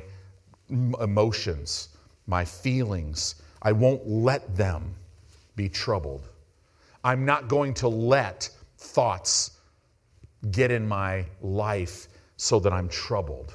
[0.70, 1.90] emotions,
[2.28, 4.94] my feelings, I won't let them
[5.56, 6.30] be troubled.
[7.04, 9.58] I'm not going to let thoughts
[10.52, 13.54] get in my life so that I'm troubled.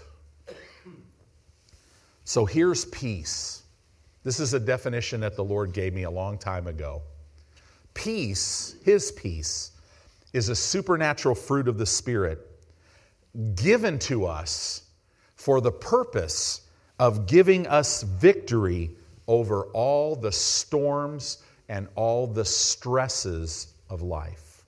[2.24, 3.62] So here's peace.
[4.24, 7.02] This is a definition that the Lord gave me a long time ago.
[7.98, 9.72] Peace, His peace,
[10.32, 12.38] is a supernatural fruit of the Spirit
[13.56, 14.82] given to us
[15.34, 16.60] for the purpose
[17.00, 18.92] of giving us victory
[19.26, 24.64] over all the storms and all the stresses of life.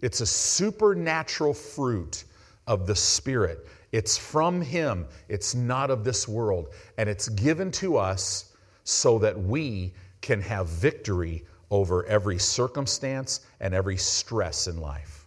[0.00, 2.24] It's a supernatural fruit
[2.66, 3.64] of the Spirit.
[3.92, 6.70] It's from Him, it's not of this world.
[6.98, 13.74] And it's given to us so that we can have victory over every circumstance and
[13.74, 15.26] every stress in life.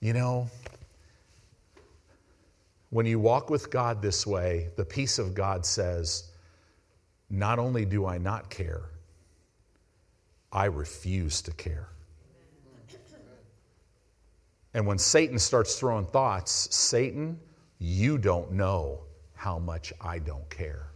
[0.00, 0.48] You know,
[2.88, 6.30] when you walk with God this way, the peace of God says,
[7.28, 8.84] Not only do I not care,
[10.50, 11.88] I refuse to care.
[14.72, 17.38] And when Satan starts throwing thoughts, Satan,
[17.78, 19.00] you don't know
[19.40, 20.88] how much I don't care.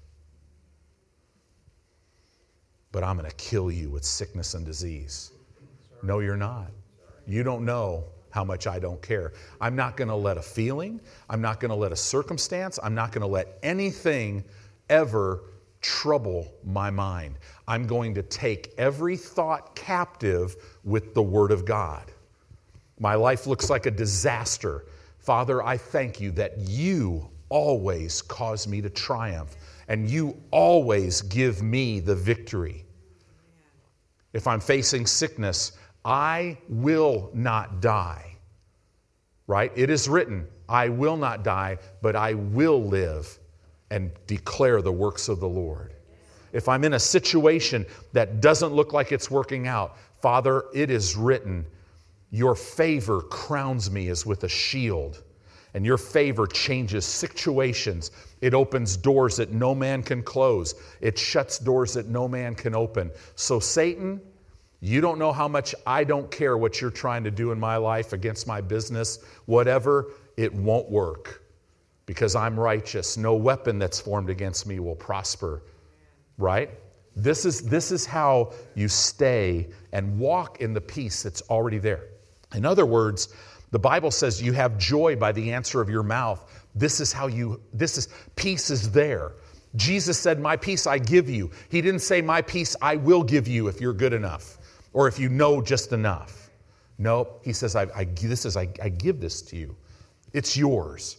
[2.93, 5.31] But I'm going to kill you with sickness and disease.
[6.03, 6.71] No, you're not.
[7.27, 9.33] You don't know how much I don't care.
[9.63, 12.95] I'm not going to let a feeling, I'm not going to let a circumstance, I'm
[12.95, 14.45] not going to let anything
[14.91, 15.45] ever
[15.81, 17.39] trouble my mind.
[17.67, 20.55] I'm going to take every thought captive
[20.85, 22.13] with the Word of God.
[22.99, 24.85] My life looks like a disaster.
[25.19, 29.57] Father, I thank you that you always cause me to triumph
[29.89, 32.85] and you always give me the victory.
[34.33, 35.73] If I'm facing sickness,
[36.05, 38.37] I will not die.
[39.47, 39.73] Right?
[39.77, 43.39] It is written, I will not die, but I will live
[43.91, 45.95] and declare the works of the Lord.
[46.53, 51.17] If I'm in a situation that doesn't look like it's working out, Father, it is
[51.17, 51.67] written,
[52.31, 55.24] Your favor crowns me as with a shield,
[55.75, 58.13] and your favor changes situations.
[58.41, 62.75] It opens doors that no man can close, it shuts doors that no man can
[62.75, 63.11] open.
[63.35, 64.21] So, Satan,
[64.81, 67.77] you don't know how much I don't care what you're trying to do in my
[67.77, 71.43] life against my business, whatever, it won't work
[72.07, 73.17] because I'm righteous.
[73.17, 75.63] No weapon that's formed against me will prosper.
[76.37, 76.71] Right?
[77.17, 82.09] This is, this is how you stay and walk in the peace that's already there.
[82.55, 83.29] In other words,
[83.75, 86.49] the Bible says you have joy by the answer of your mouth.
[86.77, 88.07] This is how you, this is,
[88.37, 89.33] peace is there.
[89.75, 91.51] Jesus said, My peace I give you.
[91.71, 94.59] He didn't say, My peace I will give you if you're good enough
[94.93, 96.51] or if you know just enough.
[96.99, 99.75] No, he says, I, I this is, I, I give this to you.
[100.33, 101.17] It's yours.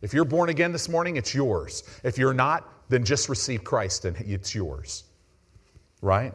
[0.00, 1.82] If you're born again this morning, it's yours.
[2.04, 5.02] If you're not, then just receive Christ and it's yours.
[6.00, 6.34] Right?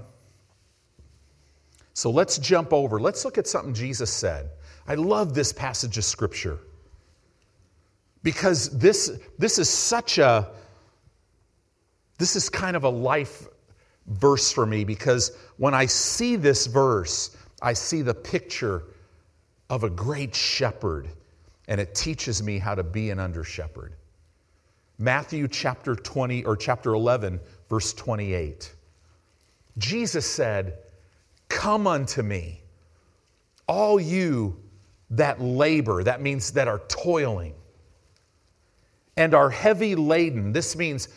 [1.93, 2.99] So let's jump over.
[2.99, 4.49] Let's look at something Jesus said.
[4.91, 6.59] I love this passage of Scripture
[8.23, 10.49] because this, this is such a,
[12.17, 13.47] this is kind of a life
[14.07, 18.83] verse for me because when I see this verse, I see the picture
[19.69, 21.07] of a great shepherd,
[21.69, 23.93] and it teaches me how to be an under shepherd.
[24.99, 28.75] Matthew chapter 20 or chapter 11, verse 28.
[29.77, 30.79] Jesus said,
[31.47, 32.59] Come unto me,
[33.69, 34.60] all you
[35.11, 37.53] that labor, that means that are toiling,
[39.17, 40.53] and are heavy laden.
[40.53, 41.09] This means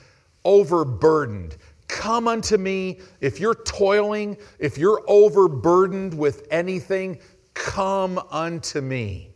[0.45, 1.57] overburdened.
[1.87, 2.99] Come unto me.
[3.21, 7.19] If you're toiling, if you're overburdened with anything,
[7.55, 9.31] come unto me,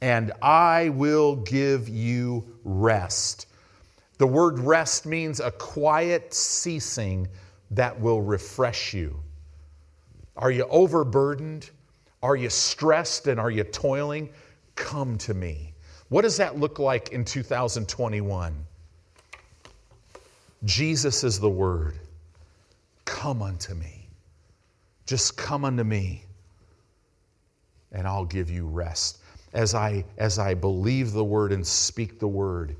[0.00, 3.46] and I will give you rest.
[4.18, 7.26] The word rest means a quiet ceasing
[7.72, 9.18] that will refresh you.
[10.36, 11.70] Are you overburdened?
[12.22, 14.30] Are you stressed and are you toiling?
[14.76, 15.74] Come to me.
[16.08, 18.54] What does that look like in 2021?
[20.64, 21.98] Jesus is the Word.
[23.04, 24.08] Come unto me.
[25.06, 26.24] Just come unto me,
[27.90, 29.18] and I'll give you rest.
[29.52, 32.76] As I, as I believe the Word and speak the Word,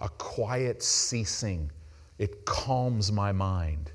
[0.00, 1.70] a quiet ceasing,
[2.18, 3.90] it calms my mind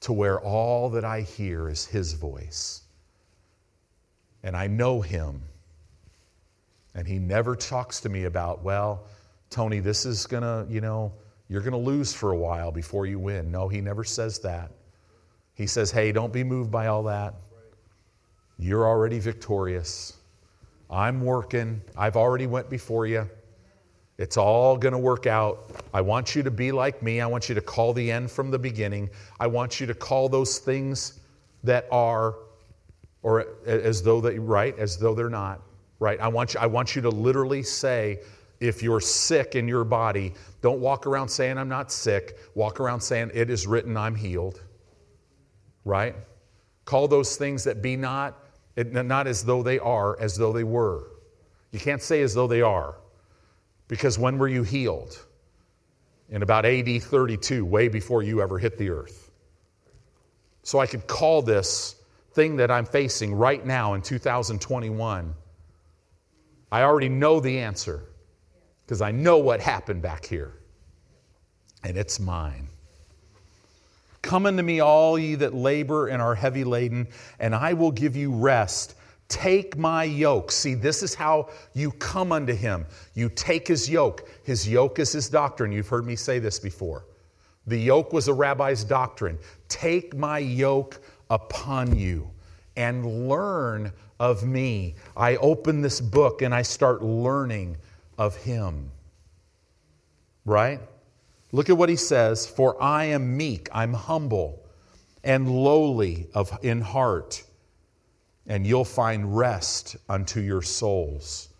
[0.00, 2.82] to where all that I hear is His voice.
[4.42, 5.42] And I know Him.
[6.94, 9.04] And He never talks to me about, well,
[9.50, 11.12] Tony, this is going to, you know,
[11.48, 13.50] you're going to lose for a while before you win.
[13.50, 14.70] No, he never says that.
[15.54, 17.34] He says, hey, don't be moved by all that.
[18.58, 20.18] You're already victorious.
[20.90, 21.80] I'm working.
[21.96, 23.28] I've already went before you.
[24.18, 25.70] It's all going to work out.
[25.94, 27.20] I want you to be like me.
[27.20, 29.08] I want you to call the end from the beginning.
[29.40, 31.20] I want you to call those things
[31.64, 32.34] that are,
[33.22, 35.60] or as though they, right, as though they're not,
[35.98, 36.20] right?
[36.20, 38.20] I want you, I want you to literally say,
[38.60, 42.38] if you're sick in your body, don't walk around saying, I'm not sick.
[42.54, 44.62] Walk around saying, It is written, I'm healed.
[45.84, 46.14] Right?
[46.84, 48.36] Call those things that be not,
[48.76, 51.04] not as though they are, as though they were.
[51.70, 52.96] You can't say as though they are.
[53.86, 55.18] Because when were you healed?
[56.30, 59.30] In about AD 32, way before you ever hit the earth.
[60.62, 61.97] So I could call this
[62.38, 65.34] thing that I'm facing right now in 2021.
[66.70, 68.04] I already know the answer
[68.86, 70.52] because I know what happened back here,
[71.82, 72.68] and it's mine.
[74.22, 77.08] Come unto me, all ye that labor and are heavy laden,
[77.40, 78.94] and I will give you rest.
[79.26, 80.52] Take my yoke.
[80.52, 82.86] See, this is how you come unto him.
[83.14, 84.28] You take his yoke.
[84.44, 85.72] His yoke is his doctrine.
[85.72, 87.04] You've heard me say this before.
[87.66, 89.38] The yoke was a rabbi's doctrine.
[89.68, 91.00] Take my yoke
[91.30, 92.30] upon you
[92.76, 94.94] and learn of me.
[95.16, 97.76] I open this book and I start learning
[98.16, 98.90] of him.
[100.44, 100.80] Right?
[101.52, 104.62] Look at what he says For I am meek, I'm humble,
[105.24, 107.44] and lowly of, in heart
[108.48, 111.50] and you'll find rest unto your souls.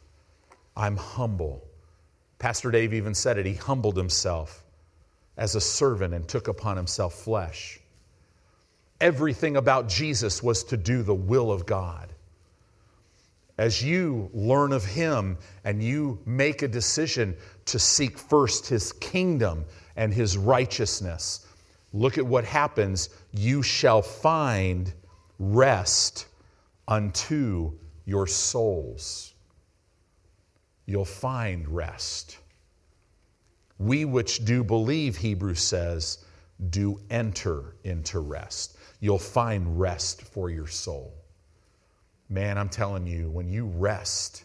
[0.77, 1.63] I'm humble.
[2.39, 3.45] Pastor Dave even said it.
[3.45, 4.65] He humbled himself
[5.37, 7.79] as a servant and took upon himself flesh.
[9.01, 12.13] Everything about Jesus was to do the will of God.
[13.59, 17.37] As you learn of him and you make a decision
[17.67, 19.65] to seek first his kingdom
[19.97, 21.47] and his righteousness,
[21.93, 23.11] look at what happens.
[23.33, 24.93] You shall find
[25.39, 26.27] rest
[26.87, 27.73] unto
[28.05, 29.35] your souls.
[30.87, 32.39] You'll find rest.
[33.79, 36.25] We which do believe, Hebrews says,
[36.71, 38.78] do enter into rest.
[39.01, 41.15] You'll find rest for your soul.
[42.29, 44.45] Man, I'm telling you, when you rest,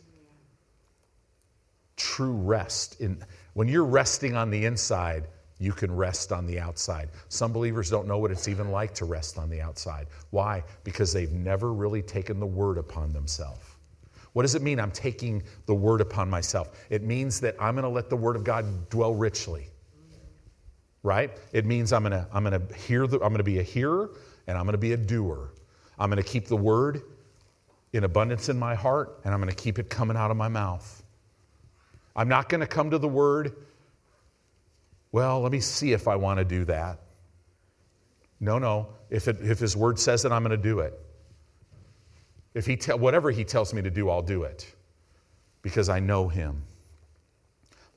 [1.98, 3.22] true rest, in,
[3.54, 5.28] when you're resting on the inside,
[5.60, 7.10] you can rest on the outside.
[7.30, 10.08] Some believers don't know what it's even like to rest on the outside.
[10.30, 10.64] Why?
[10.84, 13.66] Because they've never really taken the word upon themselves.
[14.34, 16.72] What does it mean I'm taking the word upon myself?
[16.90, 19.68] It means that I'm going to let the word of God dwell richly.
[21.04, 21.32] Right?
[21.52, 23.64] It means I'm going to I'm going to hear the, I'm going to be a
[23.64, 24.12] hearer
[24.48, 25.52] and I'm going to be a doer.
[26.00, 27.02] I'm going to keep the word
[27.94, 30.48] in abundance in my heart and I'm going to keep it coming out of my
[30.48, 31.04] mouth.
[32.16, 33.56] I'm not going to come to the word
[35.14, 37.00] well, let me see if I want to do that.
[38.40, 38.90] No, no.
[39.12, 41.00] If, it, if his word says it, I'm going to do it.
[42.56, 44.74] If he te- whatever he tells me to do, I'll do it
[45.62, 46.64] because I know him.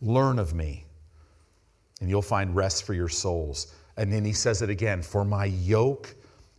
[0.03, 0.85] Learn of me,
[2.03, 3.75] and you'll find rest for your souls.
[3.97, 6.15] And then he says it again For my yoke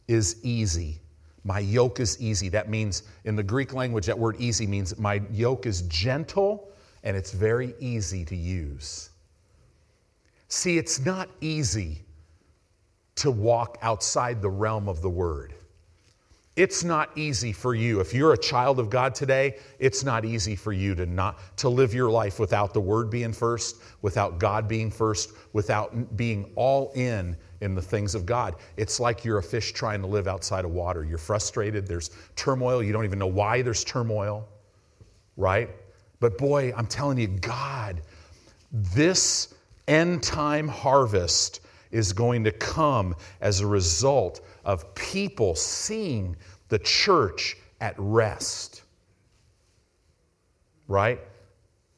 [0.08, 1.01] is easy.
[1.43, 2.49] My yoke is easy.
[2.49, 6.70] That means, in the Greek language, that word easy means my yoke is gentle
[7.03, 9.10] and it's very easy to use.
[10.49, 12.03] See, it's not easy
[13.16, 15.53] to walk outside the realm of the Word.
[16.55, 17.99] It's not easy for you.
[17.99, 21.70] If you're a child of God today, it's not easy for you to not to
[21.70, 26.91] live your life without the word being first, without God being first, without being all
[26.95, 28.55] in in the things of God.
[28.78, 31.03] It's like you're a fish trying to live outside of water.
[31.03, 34.47] You're frustrated, there's turmoil, you don't even know why there's turmoil,
[35.36, 35.70] right?
[36.20, 38.01] But boy, I'm telling you, God,
[38.72, 39.53] this
[39.88, 46.36] end time harvest is going to come as a result of people seeing
[46.70, 48.84] the church at rest.
[50.88, 51.20] Right?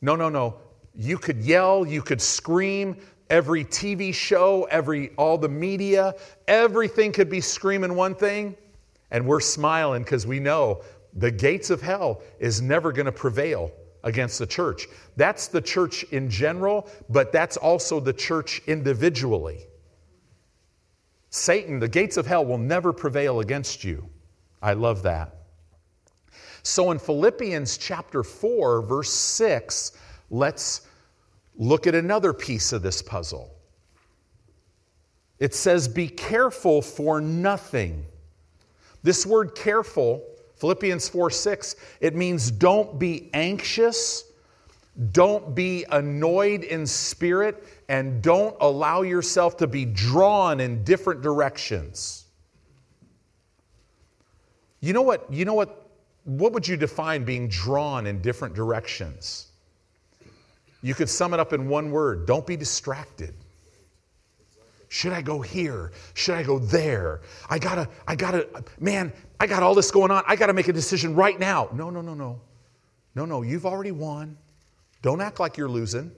[0.01, 0.57] No, no, no.
[0.95, 2.97] You could yell, you could scream,
[3.29, 6.15] every TV show, every all the media,
[6.47, 8.55] everything could be screaming one thing,
[9.11, 10.81] and we're smiling because we know
[11.13, 13.71] the gates of hell is never going to prevail
[14.03, 14.87] against the church.
[15.15, 19.65] That's the church in general, but that's also the church individually.
[21.29, 24.07] Satan, the gates of hell will never prevail against you.
[24.61, 25.35] I love that.
[26.63, 29.93] So in Philippians chapter 4, verse 6,
[30.29, 30.87] let's
[31.59, 33.51] look at another piece of this puzzle.
[35.37, 38.05] It says, Be careful for nothing.
[39.03, 40.23] This word careful
[40.59, 44.25] Philippians 4 6, it means don't be anxious,
[45.13, 52.25] don't be annoyed in spirit, and don't allow yourself to be drawn in different directions.
[54.81, 55.31] You know what?
[55.31, 55.87] You know what?
[56.25, 59.48] What would you define being drawn in different directions?
[60.81, 63.33] You could sum it up in one word don't be distracted.
[64.89, 65.91] Should I go here?
[66.15, 67.21] Should I go there?
[67.47, 68.47] I gotta, I gotta,
[68.79, 70.23] man, I got all this going on.
[70.27, 71.69] I gotta make a decision right now.
[71.73, 72.41] No, no, no, no.
[73.13, 74.35] No, no, you've already won.
[75.01, 76.11] Don't act like you're losing.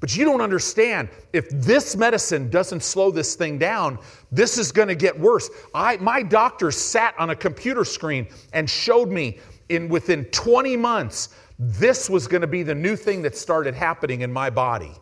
[0.00, 1.08] But you don't understand.
[1.32, 3.98] If this medicine doesn't slow this thing down,
[4.30, 5.48] this is going to get worse.
[5.74, 11.34] I, my doctor sat on a computer screen and showed me in within 20 months
[11.66, 14.92] this was going to be the new thing that started happening in my body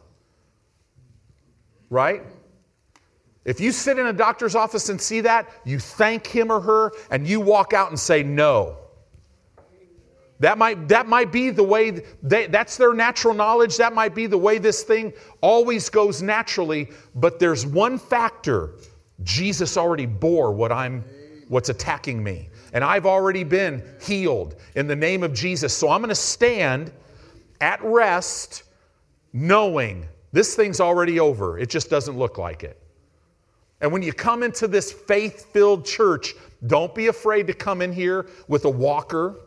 [1.93, 2.23] right?
[3.45, 6.93] If you sit in a doctor's office and see that, you thank him or her
[7.11, 8.79] and you walk out and say no.
[10.41, 13.77] That might, that might be the way, they, that's their natural knowledge.
[13.77, 16.89] That might be the way this thing always goes naturally.
[17.15, 18.77] But there's one factor
[19.23, 21.05] Jesus already bore what I'm,
[21.49, 22.49] what's attacking me.
[22.73, 25.77] And I've already been healed in the name of Jesus.
[25.77, 26.91] So I'm going to stand
[27.61, 28.65] at rest
[29.33, 31.59] knowing this thing's already over.
[31.59, 32.79] It just doesn't look like it.
[33.81, 36.35] And when you come into this faith filled church,
[36.67, 39.41] don't be afraid to come in here with a walker.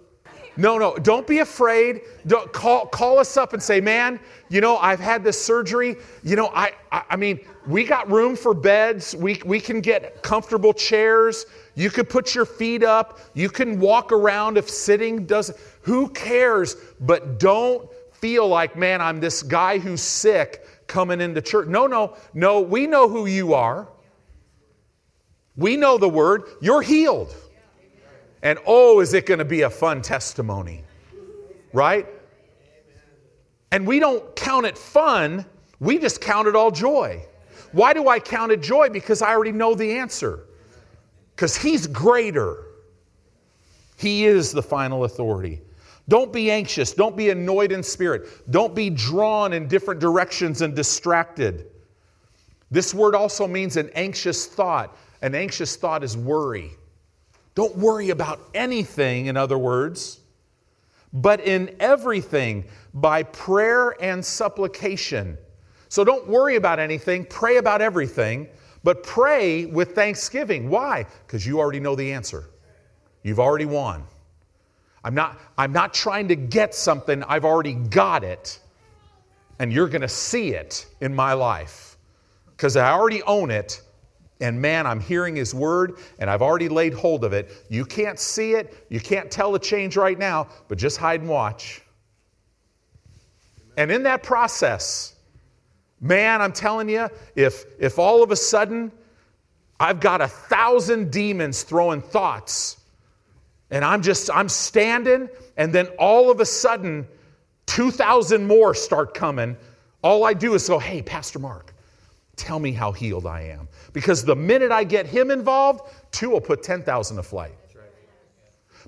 [0.57, 2.01] No, no, don't be afraid.
[2.27, 5.97] Don't, call, call us up and say, man, you know, I've had this surgery.
[6.23, 9.15] You know, I, I, I mean, we got room for beds.
[9.15, 11.45] We, we can get comfortable chairs.
[11.75, 13.19] You could put your feet up.
[13.33, 15.57] You can walk around if sitting doesn't.
[15.81, 16.77] Who cares?
[17.01, 21.67] But don't feel like, man, I'm this guy who's sick coming into church.
[21.67, 22.61] No, no, no.
[22.61, 23.89] We know who you are.
[25.57, 26.43] We know the word.
[26.61, 27.35] You're healed.
[28.41, 30.83] And oh, is it going to be a fun testimony?
[31.73, 32.07] Right?
[33.71, 35.45] And we don't count it fun,
[35.79, 37.25] we just count it all joy.
[37.71, 38.89] Why do I count it joy?
[38.89, 40.45] Because I already know the answer.
[41.35, 42.63] Because He's greater.
[43.97, 45.61] He is the final authority.
[46.07, 46.93] Don't be anxious.
[46.93, 48.49] Don't be annoyed in spirit.
[48.51, 51.67] Don't be drawn in different directions and distracted.
[52.71, 54.97] This word also means an anxious thought.
[55.21, 56.71] An anxious thought is worry.
[57.55, 60.19] Don't worry about anything, in other words,
[61.13, 65.37] but in everything by prayer and supplication.
[65.87, 68.49] So don't worry about anything, pray about everything,
[68.83, 70.69] but pray with thanksgiving.
[70.69, 71.05] Why?
[71.25, 72.49] Because you already know the answer.
[73.23, 74.03] You've already won.
[75.05, 78.59] I'm not, I'm not trying to get something, I've already got it,
[79.59, 81.97] and you're going to see it in my life
[82.47, 83.81] because I already own it
[84.41, 87.51] and man, I'm hearing his word and I've already laid hold of it.
[87.69, 91.29] You can't see it, you can't tell the change right now, but just hide and
[91.29, 91.81] watch.
[93.77, 95.15] And in that process,
[95.99, 98.91] man, I'm telling you, if, if all of a sudden
[99.79, 102.77] I've got a thousand demons throwing thoughts,
[103.71, 105.27] and I'm just, I'm standing,
[105.57, 107.07] and then all of a sudden,
[107.65, 109.57] 2,000 more start coming,
[110.01, 111.73] all I do is go, hey, Pastor Mark,
[112.35, 113.67] tell me how healed I am.
[113.93, 115.81] Because the minute I get him involved,
[116.11, 117.53] two will put 10,000 to flight.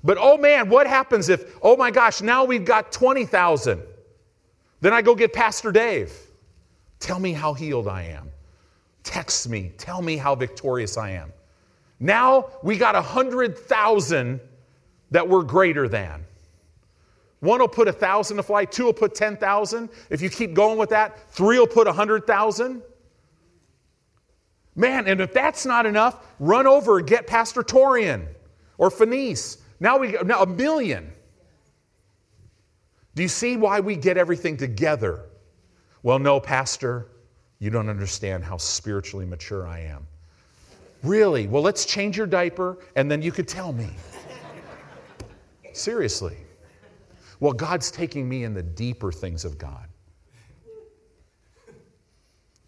[0.04, 3.82] But oh man, what happens if, oh my gosh, now we've got 20,000?
[4.80, 6.12] Then I go get Pastor Dave.
[7.00, 8.30] Tell me how healed I am.
[9.02, 9.72] Text me.
[9.78, 11.32] Tell me how victorious I am.
[12.00, 14.40] Now we got 100,000
[15.10, 16.24] that we're greater than.
[17.40, 19.88] One will put a thousand to flight, two will put 10,000.
[20.10, 22.82] If you keep going with that, three will put 100,000.
[24.78, 28.28] Man, and if that's not enough, run over and get Pastor Torian
[28.78, 29.58] or Fenice.
[29.80, 31.10] Now we now a million.
[33.16, 35.24] Do you see why we get everything together?
[36.04, 37.08] Well, no, Pastor,
[37.58, 40.06] you don't understand how spiritually mature I am.
[41.02, 41.48] Really?
[41.48, 43.90] Well, let's change your diaper and then you could tell me.
[45.72, 46.36] Seriously.
[47.40, 49.88] Well, God's taking me in the deeper things of God.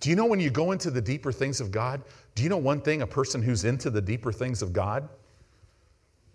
[0.01, 2.03] Do you know when you go into the deeper things of God?
[2.35, 5.07] Do you know one thing a person who's into the deeper things of God?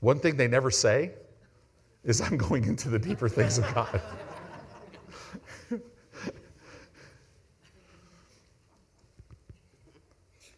[0.01, 1.13] One thing they never say
[2.03, 3.99] is, I'm going into the deeper things of God.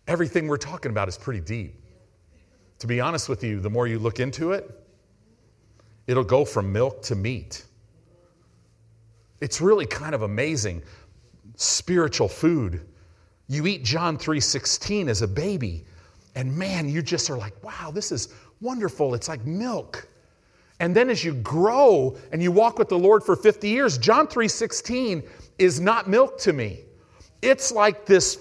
[0.08, 1.82] Everything we're talking about is pretty deep.
[2.80, 4.70] To be honest with you, the more you look into it,
[6.08, 7.64] it'll go from milk to meat.
[9.40, 10.84] It's really kind of amazing
[11.56, 12.86] spiritual food
[13.48, 15.86] you eat John 3:16 as a baby,
[16.36, 18.30] and man, you just are like, wow, this is
[18.62, 19.14] wonderful.
[19.14, 20.08] It's like milk.
[20.80, 24.28] And then as you grow and you walk with the Lord for 50 years, John
[24.28, 25.24] 3:16
[25.58, 26.82] is not milk to me.
[27.42, 28.40] It's like this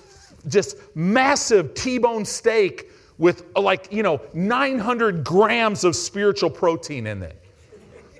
[0.49, 7.43] just massive T-bone steak with like, you know, 900 grams of spiritual protein in it.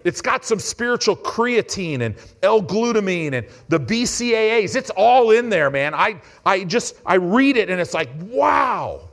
[0.07, 4.77] It's got some spiritual creatine and L-glutamine and the BCAAs.
[4.77, 5.95] It's all in there, man.
[5.95, 9.11] I, I just, I read it and it's like, wow.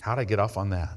[0.00, 0.88] How'd I get off on that?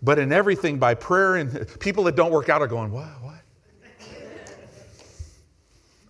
[0.00, 3.34] But in everything by prayer and people that don't work out are going, what, what?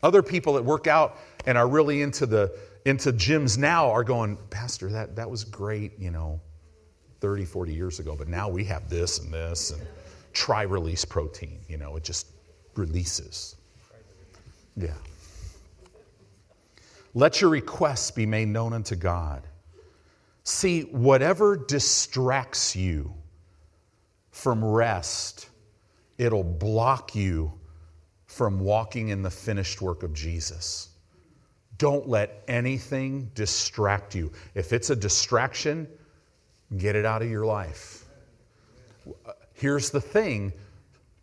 [0.03, 1.17] Other people that work out
[1.47, 5.99] and are really into the into gyms now are going, Pastor, that, that was great,
[5.99, 6.41] you know.
[7.21, 9.83] 30, 40 years ago, but now we have this and this and
[10.33, 11.61] tri release protein.
[11.69, 12.29] You know, it just
[12.75, 13.57] releases.
[14.77, 14.95] Yeah.
[17.15, 19.43] Let your requests be made known unto God.
[20.45, 23.13] See, whatever distracts you
[24.31, 25.49] from rest,
[26.17, 27.53] it'll block you
[28.27, 30.91] from walking in the finished work of Jesus.
[31.77, 34.31] Don't let anything distract you.
[34.55, 35.89] If it's a distraction,
[36.77, 38.05] get it out of your life.
[39.55, 40.53] Here's the thing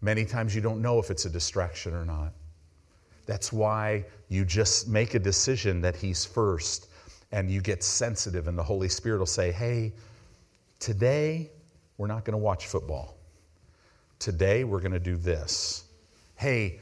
[0.01, 2.33] many times you don't know if it's a distraction or not.
[3.25, 6.87] That's why you just make a decision that He's first
[7.31, 9.93] and you get sensitive, and the Holy Spirit will say, Hey,
[10.79, 11.49] today
[11.97, 13.17] we're not going to watch football.
[14.19, 15.85] Today we're going to do this.
[16.35, 16.79] Hey,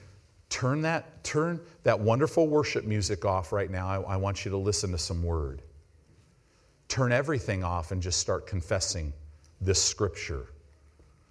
[0.49, 3.87] turn that, turn that wonderful worship music off right now.
[3.87, 5.61] I, I want you to listen to some word.
[6.93, 9.13] Turn everything off and just start confessing
[9.59, 10.49] this scripture.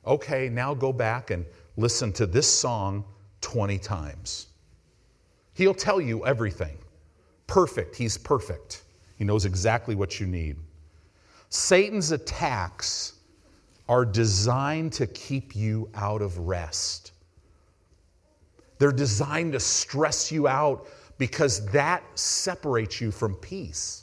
[0.04, 1.46] Okay, now go back and
[1.76, 3.04] listen to this song
[3.42, 4.48] 20 times.
[5.54, 6.76] He'll tell you everything.
[7.46, 7.94] Perfect.
[7.94, 8.82] He's perfect.
[9.14, 10.56] He knows exactly what you need.
[11.48, 13.12] Satan's attacks
[13.88, 17.12] are designed to keep you out of rest.
[18.80, 20.88] They're designed to stress you out
[21.18, 24.01] because that separates you from peace.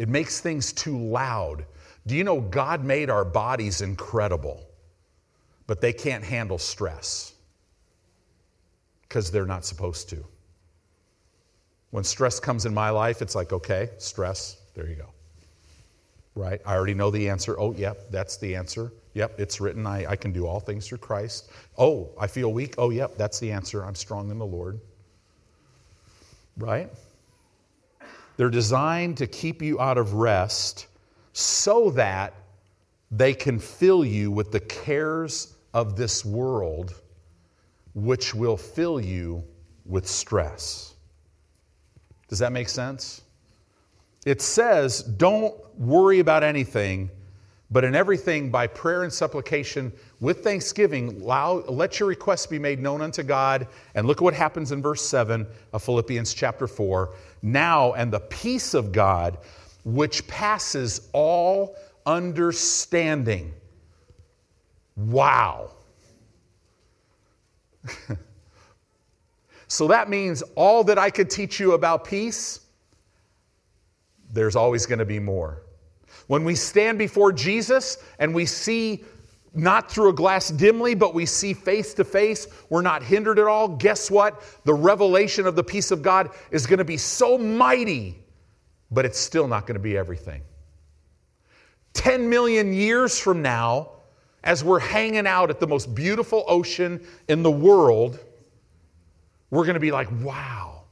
[0.00, 1.66] It makes things too loud.
[2.06, 4.66] Do you know God made our bodies incredible,
[5.66, 7.34] but they can't handle stress
[9.02, 10.24] because they're not supposed to.
[11.90, 15.10] When stress comes in my life, it's like, okay, stress, there you go.
[16.34, 16.62] Right?
[16.64, 17.60] I already know the answer.
[17.60, 18.94] Oh, yep, that's the answer.
[19.12, 19.86] Yep, it's written.
[19.86, 21.50] I, I can do all things through Christ.
[21.76, 22.76] Oh, I feel weak.
[22.78, 23.84] Oh, yep, that's the answer.
[23.84, 24.80] I'm strong in the Lord.
[26.56, 26.88] Right?
[28.40, 30.86] They're designed to keep you out of rest
[31.34, 32.32] so that
[33.10, 36.94] they can fill you with the cares of this world,
[37.92, 39.44] which will fill you
[39.84, 40.94] with stress.
[42.28, 43.20] Does that make sense?
[44.24, 47.10] It says, don't worry about anything
[47.72, 53.00] but in everything, by prayer and supplication with thanksgiving, let your requests be made known
[53.00, 53.68] unto God.
[53.94, 57.14] And look at what happens in verse 7 of Philippians chapter 4.
[57.42, 59.38] Now, and the peace of God,
[59.84, 61.76] which passes all
[62.06, 63.52] understanding.
[64.96, 65.70] Wow.
[69.68, 72.60] so that means all that I could teach you about peace,
[74.32, 75.62] there's always going to be more.
[76.26, 79.04] When we stand before Jesus and we see
[79.52, 83.46] not through a glass dimly, but we see face to face, we're not hindered at
[83.46, 83.68] all.
[83.68, 84.42] Guess what?
[84.64, 88.22] The revelation of the peace of God is going to be so mighty,
[88.90, 90.42] but it's still not going to be everything.
[91.94, 93.90] 10 million years from now,
[94.44, 98.18] as we're hanging out at the most beautiful ocean in the world,
[99.50, 100.84] we're going to be like, wow,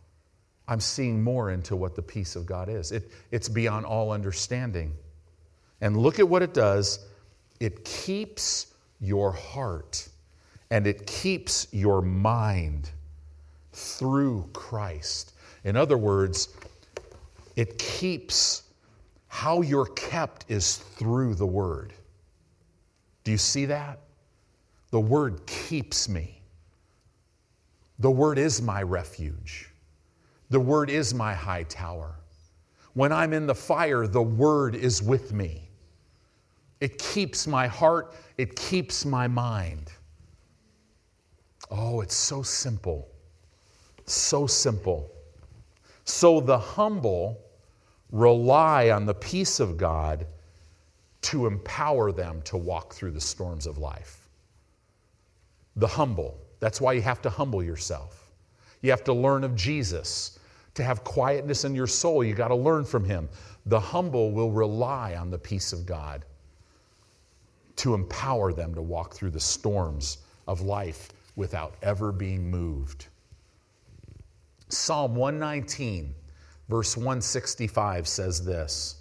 [0.67, 2.93] I'm seeing more into what the peace of God is.
[2.93, 4.93] It, it's beyond all understanding.
[5.81, 7.07] And look at what it does
[7.61, 10.09] it keeps your heart
[10.71, 12.91] and it keeps your mind
[13.73, 15.33] through Christ.
[15.65, 16.49] In other words,
[17.57, 18.65] it keeps
[19.29, 21.93] how you're kept is through the Word.
[23.25, 24.01] Do you see that?
[24.91, 26.41] The Word keeps me.
[27.99, 29.69] The Word is my refuge.
[30.51, 32.15] The Word is my high tower.
[32.95, 35.68] When I'm in the fire, the Word is with me.
[36.81, 39.91] It keeps my heart, it keeps my mind.
[41.71, 43.09] Oh, it's so simple.
[44.07, 45.11] So simple.
[46.05, 47.39] So the humble
[48.11, 50.27] rely on the peace of God
[51.21, 54.29] to empower them to walk through the storms of life.
[55.77, 56.39] The humble.
[56.61, 58.33] That's why you have to humble yourself.
[58.83, 60.39] You have to learn of Jesus.
[60.75, 63.29] To have quietness in your soul, you got to learn from him.
[63.67, 66.25] The humble will rely on the peace of God
[67.79, 73.07] to empower them to walk through the storms of life without ever being moved.
[74.69, 76.15] Psalm 119,
[76.69, 78.97] verse 165 says this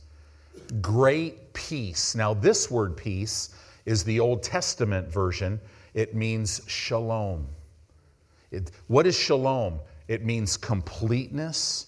[0.82, 2.16] Great peace.
[2.16, 3.50] Now, this word peace
[3.86, 5.60] is the Old Testament version,
[5.94, 7.48] it means shalom.
[8.52, 9.80] It, what is shalom?
[10.08, 11.88] It means completeness,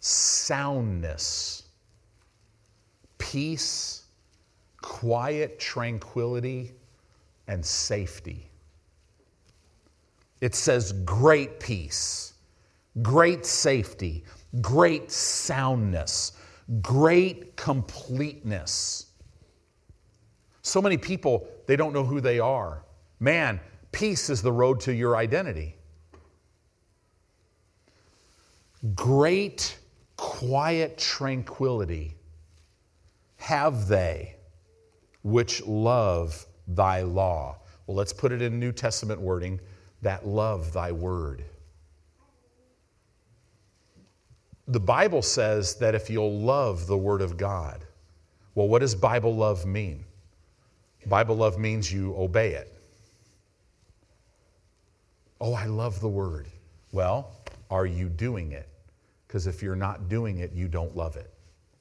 [0.00, 1.64] soundness,
[3.18, 4.03] peace
[4.84, 6.70] quiet tranquility
[7.48, 8.50] and safety.
[10.42, 12.34] It says great peace,
[13.00, 14.24] great safety,
[14.60, 16.32] great soundness,
[16.82, 19.06] great completeness.
[20.60, 22.84] So many people, they don't know who they are.
[23.20, 23.60] Man,
[23.90, 25.76] peace is the road to your identity.
[28.94, 29.78] Great,
[30.18, 32.16] quiet tranquility
[33.36, 34.34] have they
[35.24, 37.58] which love thy law.
[37.88, 39.60] Well, let's put it in New Testament wording
[40.02, 41.44] that love thy word.
[44.68, 47.84] the Bible says that if you'll love the Word of God,
[48.54, 50.04] well, what does Bible love mean?
[51.06, 52.72] Bible love means you obey it.
[55.40, 56.48] Oh, I love the Word.
[56.92, 57.32] Well,
[57.70, 58.68] are you doing it?
[59.26, 61.33] Because if you're not doing it, you don't love it.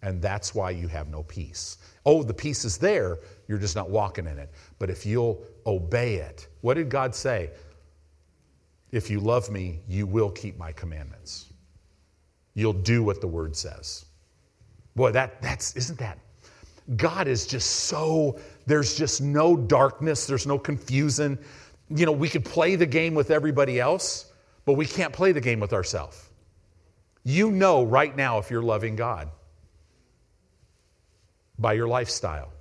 [0.04, 1.78] And that's why you have no peace.
[2.06, 4.52] Oh, the peace is there, you're just not walking in it.
[4.78, 7.52] But if you'll obey it, what did God say?
[8.92, 11.54] If you love me, you will keep my commandments.
[12.54, 14.06] You'll do what the word says.
[14.96, 16.20] Boy, that that's isn't that
[16.98, 18.38] God is just so
[18.68, 21.40] there's just no darkness, there's no confusion.
[21.90, 24.34] You know, we could play the game with everybody else,
[24.66, 26.30] but we can't play the game with ourselves.
[27.24, 29.30] You know right now if you're loving God
[31.60, 32.52] by your lifestyle,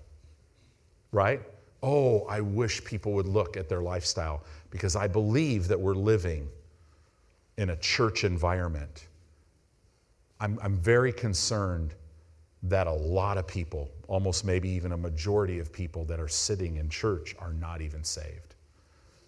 [1.11, 1.41] right?
[1.83, 6.49] Oh, I wish people would look at their lifestyle because I believe that we're living
[7.57, 9.09] in a church environment.
[10.41, 11.95] I'm, I'm very concerned
[12.65, 16.77] that a lot of people, almost maybe even a majority of people that are sitting
[16.77, 18.55] in church, are not even saved.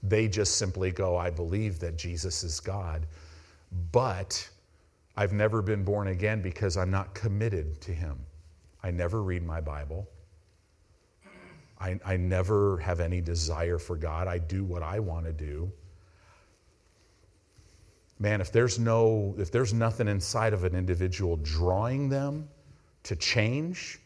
[0.03, 3.07] They just simply go, I believe that Jesus is God,
[3.91, 4.49] but
[5.17, 8.19] I've never been born again because I'm not committed to Him.
[8.85, 10.07] I never read my Bible.
[11.81, 14.29] I, I never have any desire for God.
[14.29, 15.73] I do what I want to do.
[18.19, 22.47] Man, if there's no, if there's nothing inside of an individual drawing them
[23.05, 24.01] to change,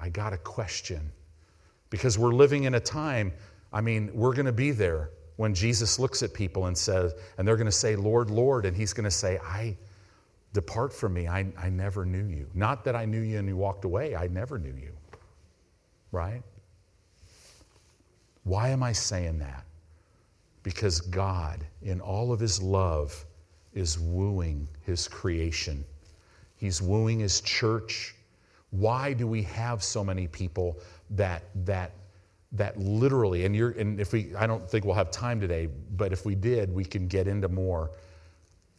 [0.00, 1.12] I got a question.
[1.90, 3.34] Because we're living in a time,
[3.70, 7.46] I mean, we're going to be there when Jesus looks at people and says, and
[7.46, 9.76] they're going to say, Lord, Lord, and he's going to say, I,
[10.52, 12.46] Depart from me, I, I never knew you.
[12.54, 14.92] Not that I knew you and you walked away, I never knew you.
[16.10, 16.42] Right?
[18.44, 19.64] Why am I saying that?
[20.62, 23.24] Because God, in all of His love,
[23.72, 25.84] is wooing His creation.
[26.56, 28.14] He's wooing His church.
[28.70, 30.78] Why do we have so many people
[31.10, 31.92] that, that,
[32.52, 36.12] that literally, and, you're, and if we, I don't think we'll have time today, but
[36.12, 37.90] if we did, we can get into more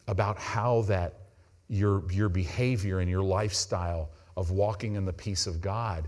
[0.07, 1.22] about how that
[1.69, 6.07] your, your behavior and your lifestyle of walking in the peace of God,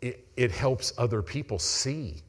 [0.00, 2.22] it, it helps other people see.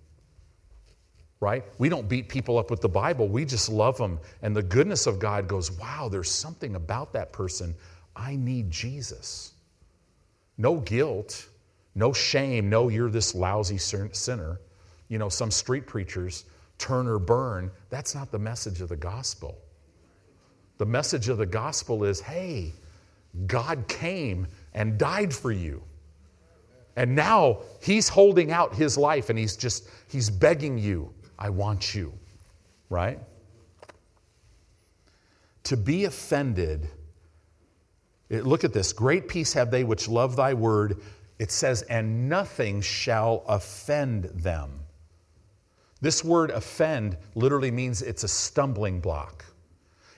[1.40, 1.64] Right?
[1.78, 4.20] We don't beat people up with the Bible, we just love them.
[4.42, 7.76] And the goodness of God goes, wow, there's something about that person.
[8.16, 9.54] I need Jesus.
[10.58, 11.48] No guilt,
[11.94, 14.60] no shame, no, you're this lousy sinner.
[15.10, 16.46] You know, some street preachers,
[16.78, 19.58] turn or burn, that's not the message of the gospel.
[20.78, 22.74] The message of the gospel is hey,
[23.48, 25.82] God came and died for you.
[26.96, 31.94] And now he's holding out his life and he's just, he's begging you, I want
[31.94, 32.14] you,
[32.90, 33.20] right?
[35.66, 36.90] To be offended,
[38.30, 41.02] it, look at this great peace have they which love thy word.
[41.38, 44.80] It says, and nothing shall offend them.
[46.00, 49.46] This word offend literally means it's a stumbling block.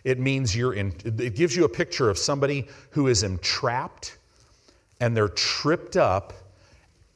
[0.08, 4.18] It means you're in, it gives you a picture of somebody who is entrapped
[5.02, 6.32] and they're tripped up,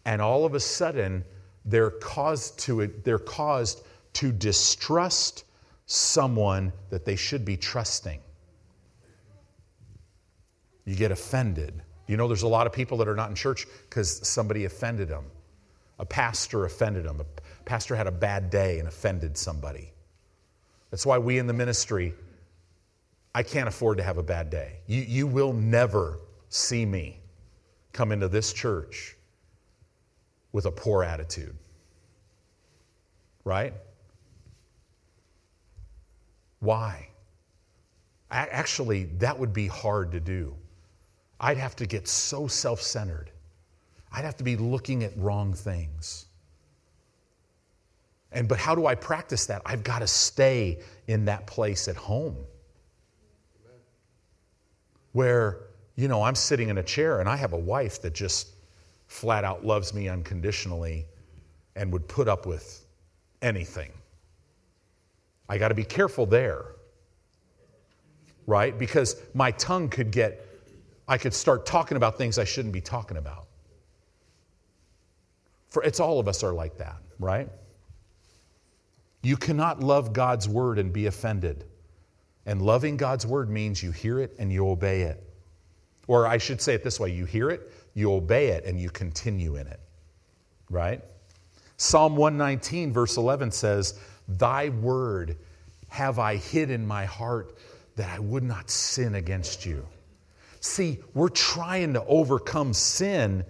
[0.03, 1.23] and all of a sudden
[1.63, 3.85] they're caused to, they're caused
[4.15, 5.45] to distrust
[5.85, 8.19] someone that they should be trusting.
[10.83, 11.81] You get offended.
[12.07, 15.07] You know, there's a lot of people that are not in church because somebody offended
[15.07, 15.23] them.
[15.97, 17.21] A pastor offended them.
[17.21, 19.93] A pastor had a bad day and offended somebody.
[20.89, 22.13] That's why we in the ministry
[23.33, 24.79] I can't afford to have a bad day.
[24.87, 26.19] You, you will never
[26.49, 27.19] see me
[27.93, 29.15] come into this church
[30.51, 31.55] with a poor attitude.
[33.43, 33.73] Right?
[36.59, 37.07] Why?
[38.29, 40.55] Actually, that would be hard to do.
[41.39, 43.31] I'd have to get so self centered.
[44.11, 46.27] I'd have to be looking at wrong things.
[48.31, 49.61] And but how do I practice that?
[49.65, 52.37] I've got to stay in that place at home
[55.13, 55.57] where,
[55.95, 58.49] you know, I'm sitting in a chair and I have a wife that just
[59.07, 61.05] flat out loves me unconditionally
[61.75, 62.85] and would put up with
[63.41, 63.91] anything.
[65.49, 66.63] I got to be careful there,
[68.47, 68.77] right?
[68.77, 70.47] Because my tongue could get,
[71.07, 73.47] I could start talking about things I shouldn't be talking about.
[75.69, 77.49] For it's all of us are like that, right?
[79.23, 81.65] You cannot love God's word and be offended.
[82.45, 85.23] And loving God's word means you hear it and you obey it.
[86.07, 88.89] Or I should say it this way you hear it, you obey it, and you
[88.89, 89.79] continue in it.
[90.69, 91.01] Right?
[91.77, 95.37] Psalm 119, verse 11 says, Thy word
[95.89, 97.57] have I hid in my heart
[97.95, 99.85] that I would not sin against you.
[100.61, 103.43] See, we're trying to overcome sin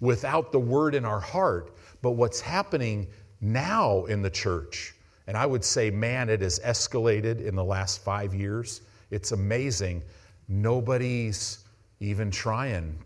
[0.00, 1.74] without the word in our heart.
[2.02, 3.08] But what's happening
[3.40, 4.94] now in the church,
[5.28, 8.80] and I would say, man, it has escalated in the last five years.
[9.10, 10.02] It's amazing.
[10.48, 11.58] Nobody's
[12.00, 13.04] even trying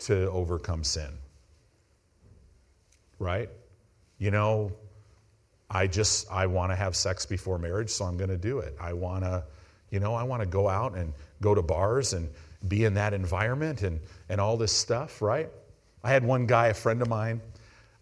[0.00, 1.08] to overcome sin.
[3.18, 3.48] Right?
[4.18, 4.72] You know,
[5.70, 8.76] I just I want to have sex before marriage, so I'm going to do it.
[8.78, 9.42] I want to,
[9.90, 12.28] you know, I want to go out and go to bars and
[12.68, 15.48] be in that environment and and all this stuff, right?
[16.02, 17.40] I had one guy, a friend of mine,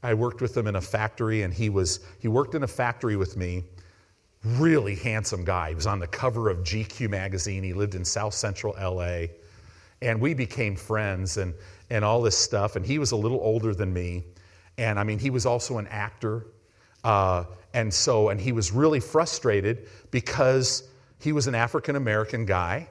[0.03, 3.17] I worked with him in a factory and he was he worked in a factory
[3.17, 3.65] with me.
[4.45, 5.71] Really handsome guy.
[5.71, 7.63] He was on the cover of GQ magazine.
[7.63, 9.27] He lived in South Central LA.
[10.01, 11.55] And we became friends and
[11.91, 14.25] and all this stuff and he was a little older than me.
[14.79, 16.47] And I mean, he was also an actor.
[17.05, 17.45] Uh,
[17.75, 20.89] and so, and he was really frustrated because
[21.21, 22.89] he was an African American guy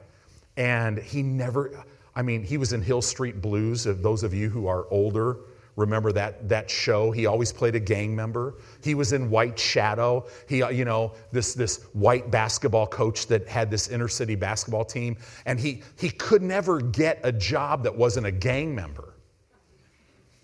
[0.56, 1.84] and he never,
[2.14, 3.84] I mean, he was in Hill Street Blues.
[3.84, 5.38] Those of you who are older
[5.76, 8.54] remember that, that show, he always played a gang member.
[8.82, 10.26] He was in White Shadow.
[10.48, 14.84] He, uh, you know, this, this white basketball coach that had this inner city basketball
[14.84, 15.16] team.
[15.46, 19.14] And he, he could never get a job that wasn't a gang member.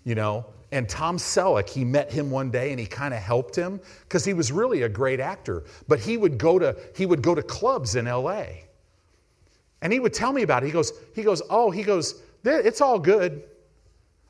[0.05, 3.57] You know, and Tom Selleck, he met him one day and he kind of helped
[3.57, 5.65] him because he was really a great actor.
[5.89, 8.45] But he would go to he would go to clubs in LA.
[9.81, 10.67] And he would tell me about it.
[10.67, 13.45] He goes, he goes, oh, he goes, it's all good.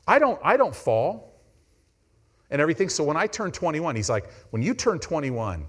[0.09, 1.39] I don't, I don't fall
[2.49, 2.89] and everything.
[2.89, 5.67] So when I turn 21, he's like, when you turn 21,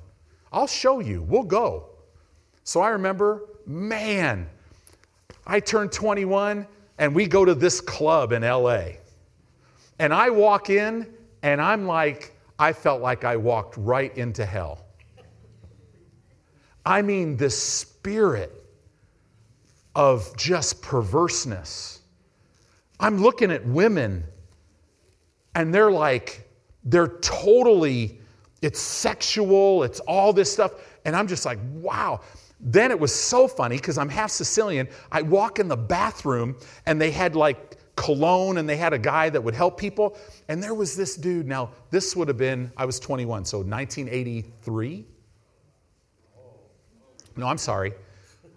[0.50, 1.22] I'll show you.
[1.22, 1.90] We'll go.
[2.64, 4.48] So I remember, man,
[5.46, 6.66] I turned 21
[6.96, 8.92] and we go to this club in LA.
[9.98, 11.12] And I walk in
[11.42, 14.86] and I'm like, I felt like I walked right into hell.
[16.86, 18.54] I mean, the spirit
[19.94, 21.99] of just perverseness.
[23.00, 24.24] I'm looking at women
[25.54, 26.46] and they're like,
[26.84, 28.20] they're totally,
[28.62, 30.72] it's sexual, it's all this stuff.
[31.04, 32.20] And I'm just like, wow.
[32.60, 34.86] Then it was so funny because I'm half Sicilian.
[35.10, 39.30] I walk in the bathroom and they had like cologne and they had a guy
[39.30, 40.18] that would help people.
[40.48, 41.46] And there was this dude.
[41.46, 45.06] Now, this would have been, I was 21, so 1983.
[47.36, 47.94] No, I'm sorry.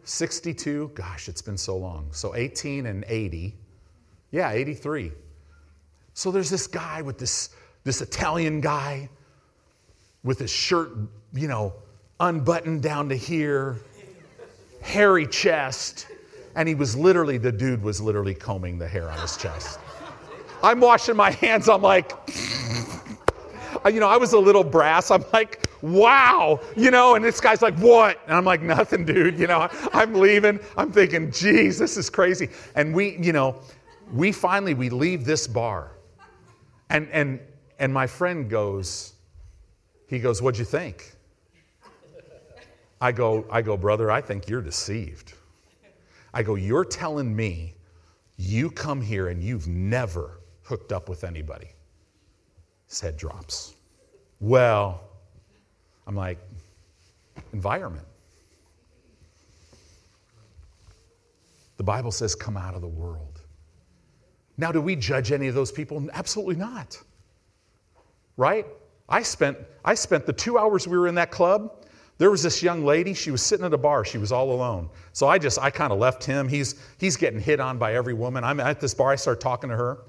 [0.03, 0.91] 62.
[0.95, 2.09] Gosh, it's been so long.
[2.11, 3.55] So 18 and 80.
[4.33, 5.13] Yeah, 83.
[6.13, 7.51] So there's this guy with this,
[7.85, 9.07] this Italian guy
[10.25, 10.89] with his shirt,
[11.33, 11.73] you know,
[12.19, 13.77] unbuttoned down to here,
[14.81, 16.07] hairy chest
[16.55, 19.79] and he was literally, the dude was literally combing the hair on his chest.
[20.61, 21.67] I'm washing my hands.
[21.67, 22.11] I'm like,
[23.85, 25.11] you know, I was a little brass.
[25.11, 28.19] I'm like, wow, you know, and this guy's like, what?
[28.27, 29.37] And I'm like, nothing, dude.
[29.37, 30.59] You know, I'm leaving.
[30.77, 32.49] I'm thinking, geez, this is crazy.
[32.75, 33.59] And we, you know,
[34.13, 35.91] we finally we leave this bar,
[36.89, 37.39] and and
[37.79, 39.13] and my friend goes,
[40.07, 41.15] he goes, what'd you think?
[43.01, 45.33] I go, I go, brother, I think you're deceived.
[46.33, 47.75] I go, You're telling me
[48.37, 51.67] you come here and you've never hooked up with anybody.
[52.87, 53.75] His head drops.
[54.39, 55.01] Well,
[56.07, 56.39] I'm like,
[57.51, 58.07] environment.
[61.77, 63.32] The Bible says, come out of the world.
[64.57, 66.07] Now, do we judge any of those people?
[66.13, 67.01] Absolutely not.
[68.37, 68.65] Right?
[69.09, 71.71] I spent, I spent the two hours we were in that club
[72.17, 74.89] there was this young lady, she was sitting at a bar, she was all alone.
[75.13, 76.47] So I just, I kind of left him.
[76.47, 78.43] He's, he's getting hit on by every woman.
[78.43, 80.03] I'm at this bar, I start talking to her.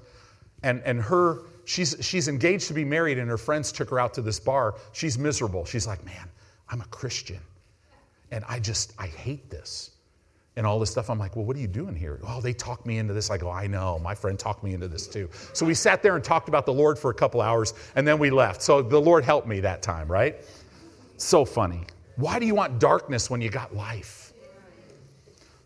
[0.63, 4.13] And, and her, she's, she's engaged to be married, and her friends took her out
[4.15, 4.75] to this bar.
[4.93, 5.65] She's miserable.
[5.65, 6.29] She's like, man,
[6.69, 7.39] I'm a Christian.
[8.31, 9.91] And I just, I hate this.
[10.57, 11.09] And all this stuff.
[11.09, 12.19] I'm like, well, what are you doing here?
[12.25, 13.29] Oh, they talked me into this.
[13.29, 13.99] I go, oh, I know.
[13.99, 15.29] My friend talked me into this too.
[15.51, 18.17] So we sat there and talked about the Lord for a couple hours, and then
[18.19, 18.61] we left.
[18.61, 20.37] So the Lord helped me that time, right?
[21.17, 21.81] So funny.
[22.15, 24.33] Why do you want darkness when you got life?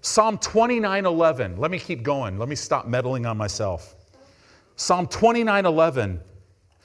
[0.02, 1.58] Psalm 29 11.
[1.58, 2.40] Let me keep going.
[2.40, 3.96] Let me stop meddling on myself.
[4.76, 6.20] Psalm 29 11.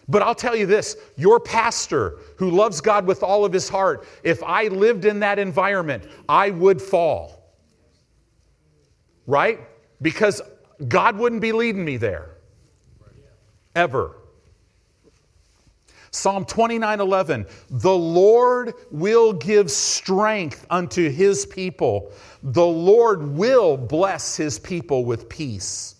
[0.09, 4.07] But I'll tell you this your pastor who loves God with all of his heart,
[4.22, 7.43] if I lived in that environment, I would fall.
[9.26, 9.60] Right?
[10.02, 10.42] Because
[10.88, 12.30] God wouldn't be leading me there.
[13.74, 14.16] Ever.
[16.14, 22.12] Psalm 29 11, the Lord will give strength unto his people.
[22.40, 25.96] The Lord will bless his people with peace.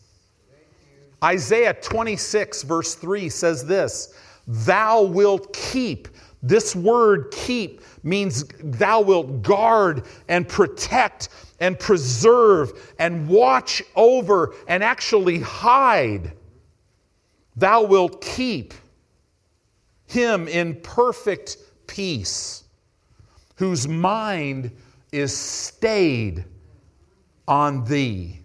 [1.23, 4.15] Isaiah 26, verse 3 says this
[4.47, 6.07] Thou wilt keep
[6.45, 11.31] This word keep means thou wilt guard and protect
[11.65, 16.31] and preserve and watch over and actually hide.
[17.57, 18.75] Thou wilt keep
[20.05, 21.57] him in perfect
[21.87, 22.65] peace,
[23.57, 24.73] whose mind
[25.11, 26.45] is stayed
[27.49, 28.41] on thee.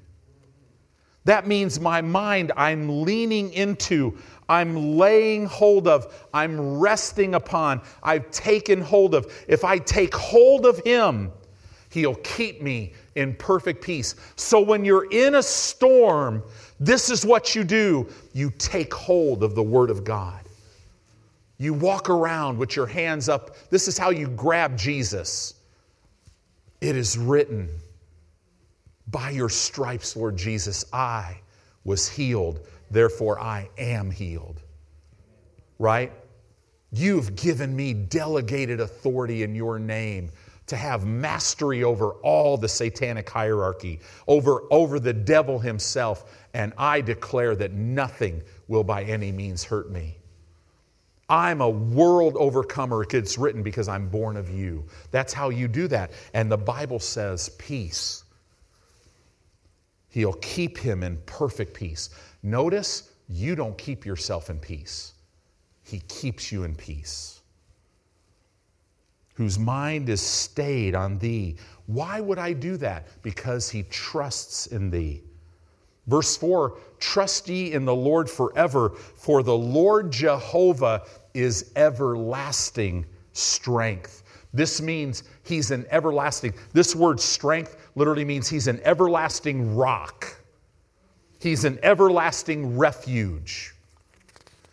[1.25, 4.17] That means my mind I'm leaning into,
[4.47, 9.29] I'm laying hold of, I'm resting upon, I've taken hold of.
[9.49, 11.33] If I take hold of Him,
[11.89, 14.15] He'll keep me in perfect peace.
[14.35, 16.43] So when you're in a storm,
[16.79, 20.39] this is what you do you take hold of the Word of God.
[21.57, 23.55] You walk around with your hands up.
[23.69, 25.55] This is how you grab Jesus.
[26.79, 27.69] It is written,
[29.07, 31.37] By your stripes, Lord Jesus, I
[31.83, 32.61] was healed,
[32.91, 34.61] therefore I am healed.
[35.79, 36.13] Right?
[36.91, 40.31] You've given me delegated authority in your name
[40.69, 47.01] to have mastery over all the satanic hierarchy, over, over the devil himself, and I
[47.01, 50.17] declare that nothing will by any means hurt me.
[51.27, 53.05] I'm a world overcomer.
[53.11, 54.85] It's written because I'm born of you.
[55.11, 56.11] That's how you do that.
[56.33, 58.23] And the Bible says peace.
[60.09, 62.09] He'll keep him in perfect peace.
[62.41, 65.13] Notice you don't keep yourself in peace,
[65.83, 67.38] He keeps you in peace
[69.39, 71.55] whose mind is stayed on thee.
[71.85, 73.07] Why would I do that?
[73.23, 75.23] Because he trusts in thee.
[76.07, 84.23] Verse 4 Trust ye in the Lord forever, for the Lord Jehovah is everlasting strength.
[84.53, 86.53] This means he's an everlasting.
[86.73, 90.35] This word strength literally means he's an everlasting rock.
[91.39, 93.73] He's an everlasting refuge.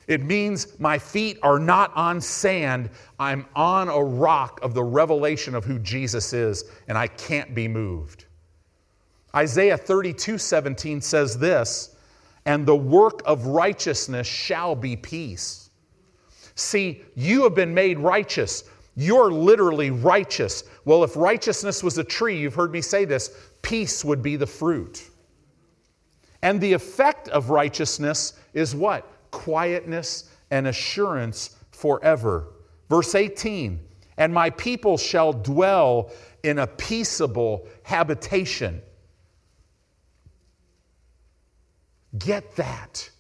[0.07, 5.55] It means my feet are not on sand, I'm on a rock of the revelation
[5.55, 8.27] of who Jesus is, and I can't be moved.
[9.35, 11.97] Isaiah 32 17 says this,
[12.45, 15.71] and the work of righteousness shall be peace.
[16.55, 18.65] See, you have been made righteous.
[18.95, 20.65] You're literally righteous.
[20.85, 23.31] Well, if righteousness was a tree, you've heard me say this,
[23.61, 25.11] peace would be the fruit.
[26.43, 29.07] And the effect of righteousness is what?
[29.37, 32.55] Quietness, and assurance forever.
[32.89, 33.79] Verse 18
[34.17, 36.11] And my people shall dwell
[36.43, 38.81] in a peaceable habitation.
[42.19, 43.11] Get that.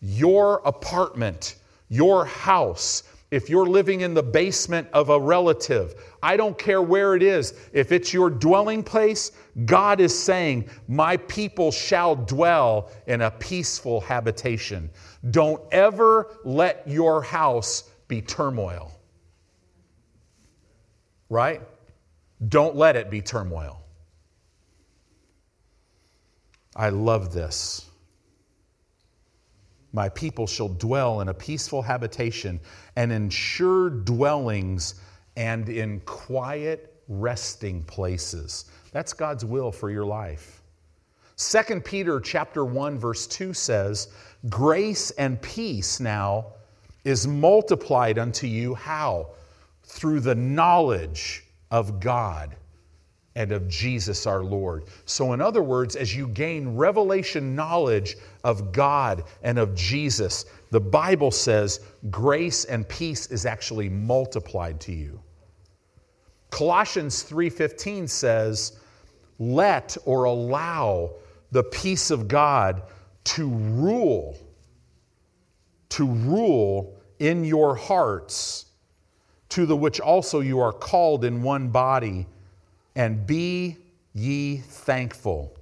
[0.00, 1.56] Your apartment,
[1.88, 3.02] your house,
[3.32, 7.54] if you're living in the basement of a relative, I don't care where it is.
[7.72, 9.32] If it's your dwelling place,
[9.64, 14.90] God is saying, My people shall dwell in a peaceful habitation.
[15.30, 18.92] Don't ever let your house be turmoil.
[21.28, 21.62] Right?
[22.48, 23.80] Don't let it be turmoil.
[26.76, 27.86] I love this.
[29.92, 32.60] My people shall dwell in a peaceful habitation
[32.96, 34.96] and in sure dwellings
[35.36, 38.66] and in quiet resting places.
[38.92, 40.62] That's God's will for your life.
[41.38, 44.08] 2 Peter chapter 1 verse 2 says,
[44.48, 46.46] "Grace and peace now
[47.04, 49.28] is multiplied unto you how?
[49.84, 52.56] Through the knowledge of God
[53.36, 54.84] and of Jesus our Lord.
[55.04, 60.80] So, in other words, as you gain revelation knowledge of God and of Jesus, the
[60.80, 61.80] Bible says
[62.10, 65.20] grace and peace is actually multiplied to you.
[66.50, 68.72] Colossians 3:15 says,
[69.38, 71.10] "Let or allow
[71.52, 72.82] the peace of God
[73.26, 74.36] to rule
[75.88, 78.66] to rule in your hearts,
[79.48, 82.26] to the which also you are called in one body."
[82.96, 83.76] and be
[84.14, 85.54] ye thankful.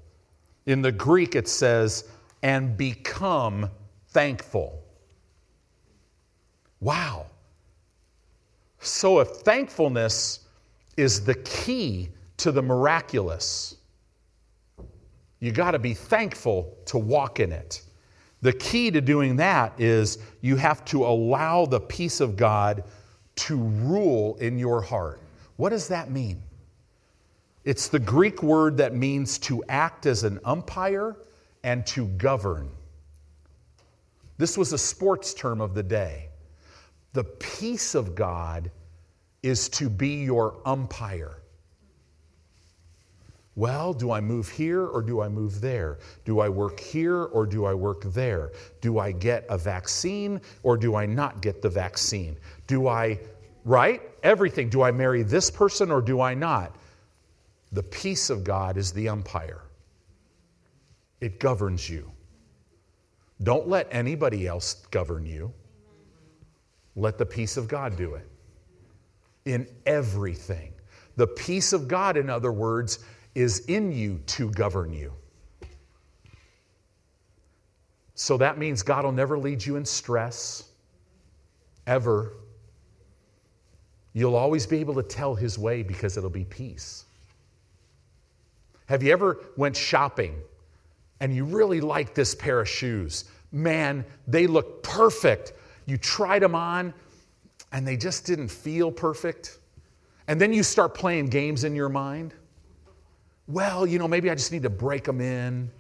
[0.67, 2.09] In the Greek, it says,
[2.43, 3.69] and become
[4.09, 4.83] thankful.
[6.81, 7.27] Wow.
[8.79, 10.41] So, if thankfulness
[10.97, 13.77] is the key to the miraculous,
[15.45, 17.83] you got to be thankful to walk in it.
[18.41, 22.83] The key to doing that is you have to allow the peace of God
[23.37, 25.21] to rule in your heart.
[25.57, 26.43] What does that mean?
[27.65, 31.15] It's the Greek word that means to act as an umpire
[31.63, 32.71] and to govern.
[34.39, 36.31] This was a sports term of the day.
[37.13, 38.71] The peace of God
[39.43, 41.37] is to be your umpire.
[43.57, 45.99] Well, do I move here or do I move there?
[46.25, 48.53] Do I work here or do I work there?
[48.81, 52.37] Do I get a vaccine or do I not get the vaccine?
[52.67, 53.21] Do I
[53.65, 54.03] right?
[54.23, 54.69] Everything.
[54.69, 56.75] Do I marry this person or do I not?
[57.73, 59.63] The peace of God is the umpire,
[61.21, 62.11] it governs you.
[63.43, 65.53] Don't let anybody else govern you.
[66.97, 68.29] Let the peace of God do it
[69.45, 70.73] in everything.
[71.17, 73.01] The peace of God, in other words,
[73.35, 75.13] is in you to govern you.
[78.15, 80.65] So that means God will never lead you in stress,
[81.87, 82.35] ever.
[84.13, 87.05] You'll always be able to tell His way because it'll be peace.
[88.87, 90.37] Have you ever went shopping
[91.21, 93.25] and you really like this pair of shoes?
[93.51, 95.55] Man, they look perfect.
[95.87, 96.95] You tried them on
[97.73, 99.59] and they just didn't feel perfect.
[100.29, 102.35] And then you start playing games in your mind.
[103.47, 105.71] Well, you know, maybe I just need to break them in.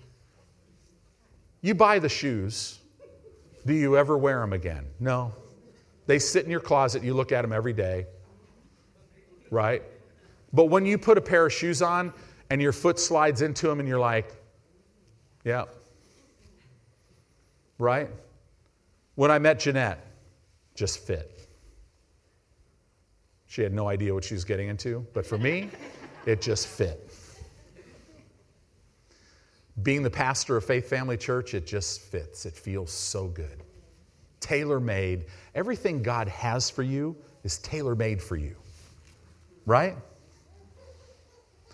[1.62, 2.78] You buy the shoes.
[3.64, 4.84] Do you ever wear them again?
[5.00, 5.32] No.
[6.06, 7.02] They sit in your closet.
[7.02, 8.06] You look at them every day.
[9.50, 9.82] Right?
[10.52, 12.12] But when you put a pair of shoes on
[12.50, 14.34] and your foot slides into them and you're like,
[15.44, 15.64] yeah.
[17.78, 18.10] Right?
[19.14, 20.04] When I met Jeanette,
[20.74, 21.48] just fit.
[23.46, 25.70] She had no idea what she was getting into, but for me,
[26.26, 27.13] it just fit.
[29.82, 32.46] Being the pastor of Faith Family Church, it just fits.
[32.46, 33.62] It feels so good.
[34.40, 35.26] Tailor made.
[35.54, 38.56] Everything God has for you is tailor made for you,
[39.66, 39.96] right?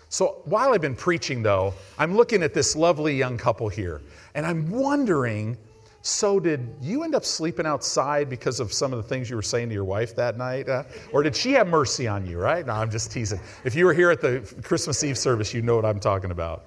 [0.09, 4.01] So while I've been preaching, though, I'm looking at this lovely young couple here,
[4.33, 5.57] and I'm wondering
[6.03, 9.43] so, did you end up sleeping outside because of some of the things you were
[9.43, 10.67] saying to your wife that night?
[10.67, 10.83] Uh,
[11.13, 12.65] or did she have mercy on you, right?
[12.65, 13.39] No, I'm just teasing.
[13.63, 16.65] If you were here at the Christmas Eve service, you know what I'm talking about.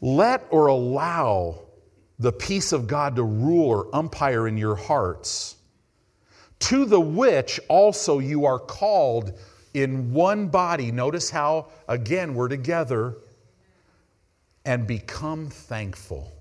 [0.00, 1.60] Let or allow
[2.18, 5.56] the peace of God to rule or umpire in your hearts,
[6.60, 9.38] to the which also you are called
[9.74, 10.90] in one body.
[10.90, 13.16] Notice how, again, we're together
[14.64, 16.32] and become thankful.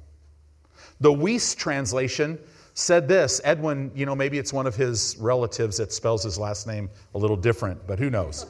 [0.99, 2.39] The Wuest translation
[2.73, 3.39] said this.
[3.43, 7.17] Edwin, you know, maybe it's one of his relatives that spells his last name a
[7.17, 8.47] little different, but who knows?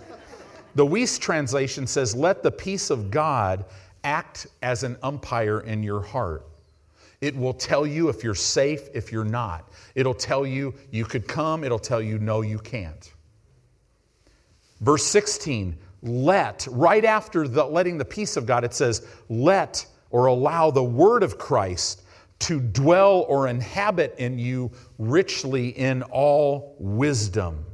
[0.76, 3.66] The Wuest translation says, Let the peace of God
[4.08, 6.48] act as an umpire in your heart.
[7.20, 9.70] It will tell you if you're safe, if you're not.
[9.96, 13.12] It'll tell you you could come, it'll tell you no, you can't.
[14.80, 20.28] Verse 16, let, right after the letting the peace of God, it says, let or
[20.28, 22.04] allow the word of Christ
[22.40, 27.66] to dwell or inhabit in you richly in all wisdom.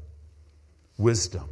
[0.97, 1.49] Wisdom.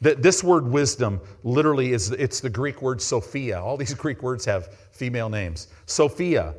[0.00, 3.60] This word wisdom literally is it's the Greek word Sophia.
[3.60, 5.68] All these Greek words have female names.
[5.86, 6.54] Sophia.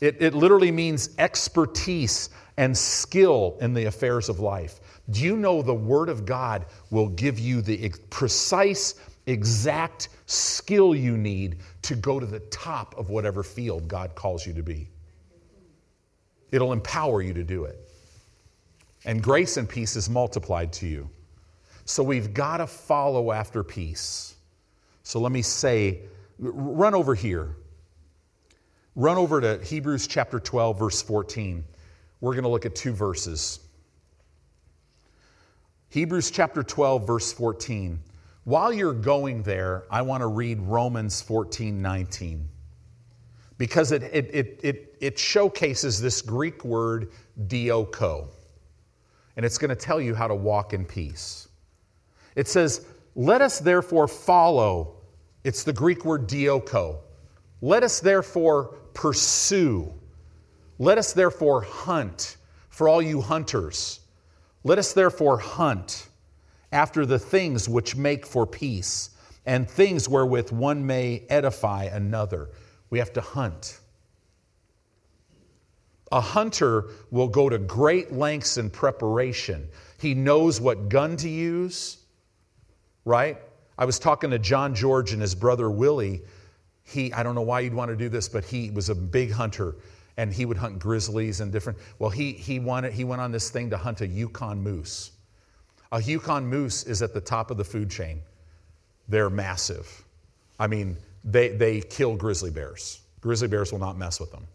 [0.00, 4.80] It, it literally means expertise and skill in the affairs of life.
[5.10, 8.94] Do you know the Word of God will give you the precise,
[9.26, 14.52] exact skill you need to go to the top of whatever field God calls you
[14.54, 14.88] to be.
[16.52, 17.78] It'll empower you to do it.
[19.04, 21.10] And grace and peace is multiplied to you.
[21.84, 24.34] So we've got to follow after peace.
[25.02, 26.00] So let me say,
[26.38, 27.56] run over here.
[28.96, 31.64] Run over to Hebrews chapter 12, verse 14.
[32.20, 33.60] We're going to look at two verses.
[35.90, 38.00] Hebrews chapter 12, verse 14.
[38.44, 42.48] While you're going there, I want to read Romans 14 19
[43.58, 47.12] because it, it, it, it, it showcases this Greek word
[47.46, 48.28] dioko.
[49.36, 51.43] And it's going to tell you how to walk in peace.
[52.34, 52.84] It says,
[53.14, 54.96] Let us therefore follow.
[55.44, 56.98] It's the Greek word dioko.
[57.60, 59.92] Let us therefore pursue.
[60.78, 62.36] Let us therefore hunt.
[62.68, 64.00] For all you hunters,
[64.64, 66.08] let us therefore hunt
[66.72, 69.10] after the things which make for peace,
[69.46, 72.50] and things wherewith one may edify another.
[72.90, 73.78] We have to hunt.
[76.10, 79.68] A hunter will go to great lengths in preparation.
[79.98, 81.98] He knows what gun to use,
[83.04, 83.38] right?
[83.76, 86.22] I was talking to John George and his brother Willie.
[86.84, 89.30] He, I don't know why you'd want to do this, but he was a big
[89.30, 89.76] hunter
[90.16, 91.78] and he would hunt grizzlies and different.
[91.98, 95.10] Well, he, he, wanted, he went on this thing to hunt a Yukon moose.
[95.90, 98.20] A Yukon moose is at the top of the food chain.
[99.08, 100.04] They're massive.
[100.58, 103.00] I mean, they, they kill grizzly bears.
[103.20, 104.46] Grizzly bears will not mess with them.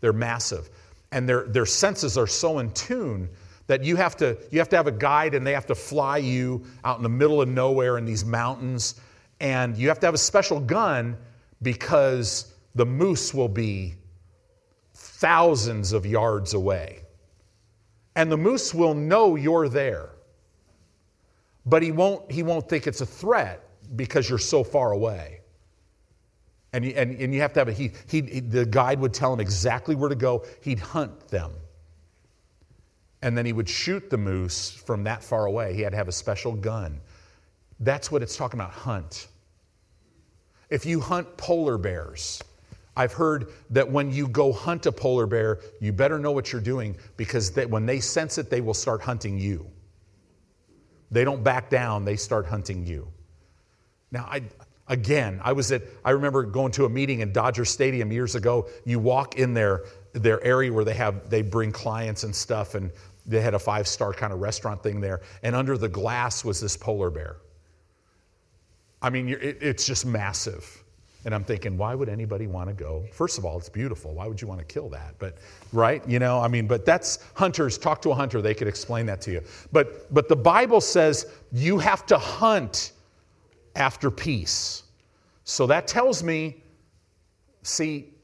[0.00, 0.68] They're massive.
[1.12, 3.28] And their, their senses are so in tune
[3.68, 6.16] that you have, to, you have to have a guide and they have to fly
[6.16, 8.96] you out in the middle of nowhere in these mountains.
[9.40, 11.16] And you have to have a special gun
[11.62, 13.94] because the moose will be
[14.94, 17.00] thousands of yards away.
[18.16, 20.10] And the moose will know you're there.
[21.66, 23.62] But he won't, he won't think it's a threat
[23.96, 25.40] because you're so far away.
[26.72, 29.40] And and, and you have to have a, he, he, the guide would tell him
[29.40, 30.44] exactly where to go.
[30.62, 31.52] He'd hunt them.
[33.22, 35.74] And then he would shoot the moose from that far away.
[35.74, 37.00] He had to have a special gun.
[37.80, 39.28] That's what it's talking about hunt.
[40.70, 42.42] If you hunt polar bears,
[42.96, 46.60] I've heard that when you go hunt a polar bear, you better know what you're
[46.60, 49.66] doing because they, when they sense it, they will start hunting you.
[51.10, 53.08] They don't back down, they start hunting you.
[54.10, 54.42] Now, I,
[54.88, 58.68] again, I was at, I remember going to a meeting in Dodger Stadium years ago.
[58.84, 62.90] You walk in their, their area where they have, they bring clients and stuff, and
[63.28, 65.20] they had a five star kind of restaurant thing there.
[65.42, 67.36] And under the glass was this polar bear.
[69.00, 70.82] I mean, it, it's just massive.
[71.24, 73.04] And I'm thinking, why would anybody want to go?
[73.12, 74.14] First of all, it's beautiful.
[74.14, 75.14] Why would you want to kill that?
[75.18, 75.36] But,
[75.72, 76.02] right?
[76.08, 77.76] You know, I mean, but that's hunters.
[77.76, 79.42] Talk to a hunter, they could explain that to you.
[79.70, 82.92] But, but the Bible says you have to hunt
[83.76, 84.84] after peace.
[85.44, 86.62] So that tells me,
[87.62, 88.14] see,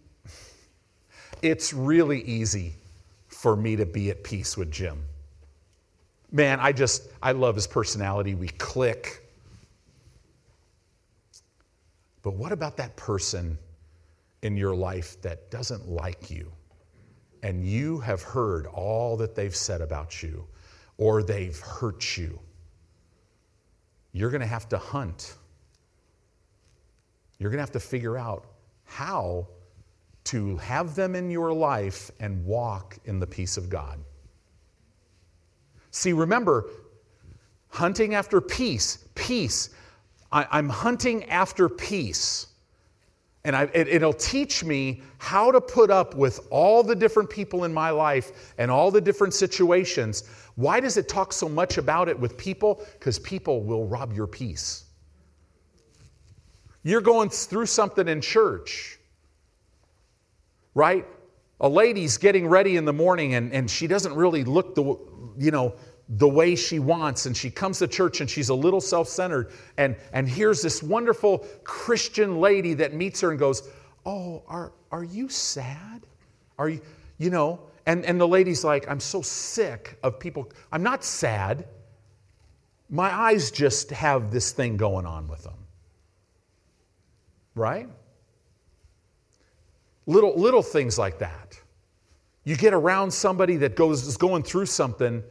[1.42, 2.74] it's really easy
[3.44, 5.04] for me to be at peace with Jim.
[6.32, 8.34] Man, I just, I love his personality.
[8.34, 9.30] We click.
[12.22, 13.58] But what about that person
[14.40, 16.50] in your life that doesn't like you?
[17.42, 20.46] And you have heard all that they've said about you,
[20.96, 22.40] or they've hurt you.
[24.12, 25.36] You're going to have to hunt
[27.38, 28.46] you're going to have to figure out
[28.84, 29.48] how
[30.24, 33.98] to have them in your life and walk in the peace of God.
[35.90, 36.70] See, remember,
[37.68, 39.70] hunting after peace, peace.
[40.32, 42.48] I, am hunting after peace.
[43.44, 47.64] And I, it, it'll teach me how to put up with all the different people
[47.64, 50.24] in my life and all the different situations.
[50.54, 52.84] Why does it talk so much about it with people?
[52.94, 54.84] Because people will rob your peace.
[56.84, 58.98] You're going through something in church,
[60.74, 61.06] right?
[61.60, 64.82] A lady's getting ready in the morning and, and she doesn't really look the,
[65.38, 65.74] you know,
[66.08, 67.26] the way she wants.
[67.26, 69.52] And she comes to church and she's a little self-centered.
[69.78, 73.68] And, and here's this wonderful christian lady that meets her and goes
[74.04, 76.06] oh are, are you sad?
[76.58, 76.80] Are you
[77.16, 77.60] you know?
[77.86, 80.50] And, and the lady's like i'm so sick of people.
[80.72, 81.66] I'm not sad.
[82.90, 85.54] My eyes just have this thing going on with them.
[87.54, 87.88] Right?
[90.06, 91.58] Little, little things like that.
[92.44, 95.22] You get around somebody that goes, is going through something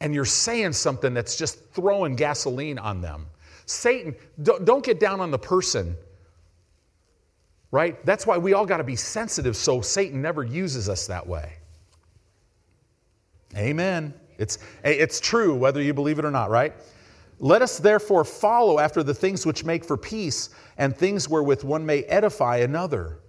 [0.00, 3.26] and you're saying something that's just throwing gasoline on them.
[3.66, 5.96] Satan, don't, don't get down on the person,
[7.70, 8.04] right?
[8.04, 11.54] That's why we all got to be sensitive so Satan never uses us that way.
[13.56, 14.12] Amen.
[14.36, 16.74] It's, it's true whether you believe it or not, right?
[17.40, 21.84] Let us therefore follow after the things which make for peace and things wherewith one
[21.86, 23.20] may edify another.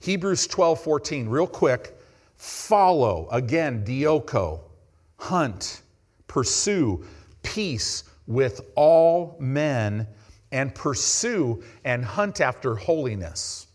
[0.00, 1.96] Hebrews 12 14, real quick.
[2.36, 4.60] Follow, again, dioko,
[5.18, 5.82] hunt,
[6.26, 7.04] pursue
[7.42, 10.06] peace with all men,
[10.52, 13.66] and pursue and hunt after holiness.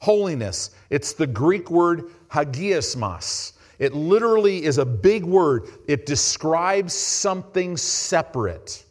[0.00, 3.52] Holiness, it's the Greek word hagiasmos.
[3.78, 5.68] It literally is a big word.
[5.86, 8.84] It describes something separate.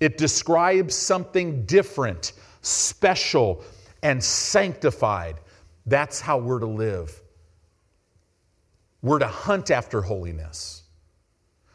[0.00, 3.64] It describes something different, special,
[4.02, 5.36] and sanctified.
[5.86, 7.22] That's how we're to live.
[9.02, 10.82] We're to hunt after holiness.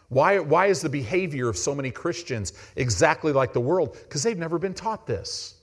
[0.09, 3.93] Why, why is the behavior of so many Christians exactly like the world?
[3.93, 5.55] Because they've never been taught this.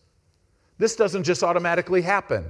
[0.79, 2.47] This doesn't just automatically happen.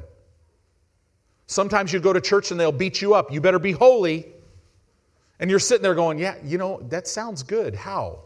[1.48, 3.32] Sometimes you go to church and they'll beat you up.
[3.32, 4.26] You better be holy.
[5.40, 7.74] And you're sitting there going, Yeah, you know, that sounds good.
[7.74, 8.20] How?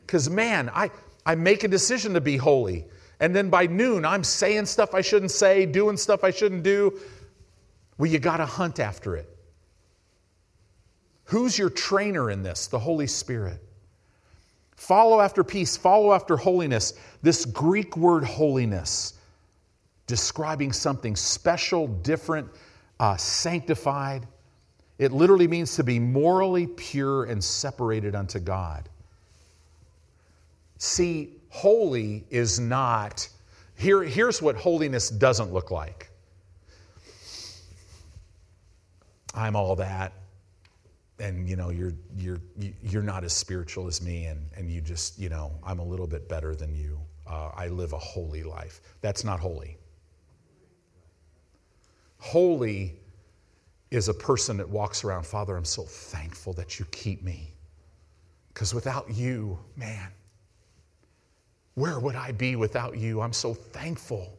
[0.00, 0.90] Because, man, I,
[1.24, 2.86] I make a decision to be holy.
[3.24, 7.00] And then by noon, I'm saying stuff I shouldn't say, doing stuff I shouldn't do.
[7.96, 9.34] Well, you got to hunt after it.
[11.24, 12.66] Who's your trainer in this?
[12.66, 13.62] The Holy Spirit.
[14.76, 16.92] Follow after peace, follow after holiness.
[17.22, 19.14] This Greek word holiness,
[20.06, 22.50] describing something special, different,
[23.00, 24.26] uh, sanctified.
[24.98, 28.86] It literally means to be morally pure and separated unto God.
[30.76, 33.28] See, holy is not,
[33.76, 36.10] here, here's what holiness doesn't look like
[39.36, 40.12] I'm all that,
[41.18, 42.40] and you know, you're, you're,
[42.82, 46.06] you're not as spiritual as me, and, and you just, you know, I'm a little
[46.06, 47.00] bit better than you.
[47.26, 48.80] Uh, I live a holy life.
[49.00, 49.76] That's not holy.
[52.18, 52.94] Holy
[53.90, 57.54] is a person that walks around, Father, I'm so thankful that you keep me.
[58.52, 60.08] Because without you, man,
[61.74, 63.20] where would I be without you?
[63.20, 64.38] I'm so thankful.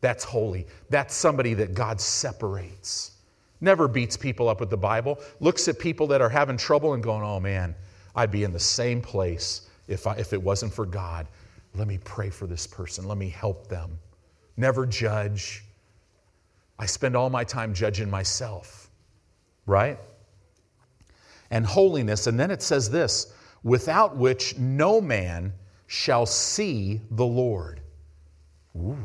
[0.00, 0.66] That's holy.
[0.90, 3.12] That's somebody that God separates.
[3.60, 5.18] Never beats people up with the Bible.
[5.40, 7.74] Looks at people that are having trouble and going, oh man,
[8.14, 11.28] I'd be in the same place if, I, if it wasn't for God.
[11.74, 13.08] Let me pray for this person.
[13.08, 13.98] Let me help them.
[14.56, 15.64] Never judge.
[16.78, 18.90] I spend all my time judging myself,
[19.66, 19.98] right?
[21.50, 22.26] And holiness.
[22.26, 23.32] And then it says this
[23.62, 25.52] without which no man
[25.94, 27.80] shall see the Lord.
[28.76, 28.98] Ooh.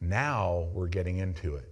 [0.00, 1.68] Now we're getting into it.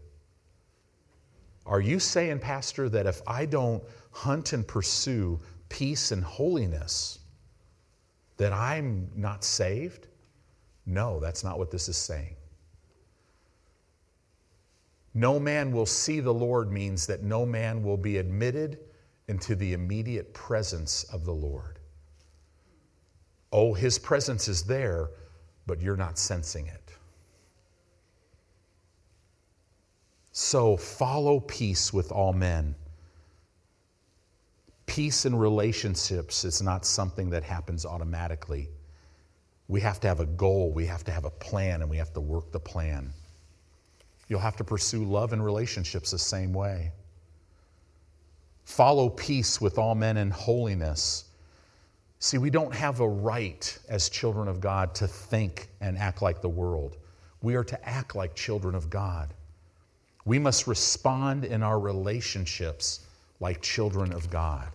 [1.65, 5.39] Are you saying, Pastor, that if I don't hunt and pursue
[5.69, 7.21] peace and holiness,
[8.37, 10.09] that I'm not saved?
[10.85, 12.35] No, that's not what this is saying.
[15.15, 18.81] No man will see the Lord means that no man will be admitted
[19.29, 21.72] into the immediate presence of the Lord.
[23.53, 25.11] Oh, his presence is there,
[25.67, 26.83] but you're not sensing it.
[30.33, 32.75] So follow peace with all men.
[34.87, 38.69] Peace in relationships is not something that happens automatically.
[39.69, 42.13] We have to have a goal, we have to have a plan, and we have
[42.15, 43.13] to work the plan.
[44.29, 46.93] You'll have to pursue love and relationships the same way.
[48.65, 51.25] Follow peace with all men in holiness.
[52.23, 56.41] See, we don't have a right as children of God to think and act like
[56.41, 56.99] the world.
[57.43, 59.35] We are to act like children of God.
[60.25, 63.01] We must respond in our relationships
[63.41, 64.69] like children of God.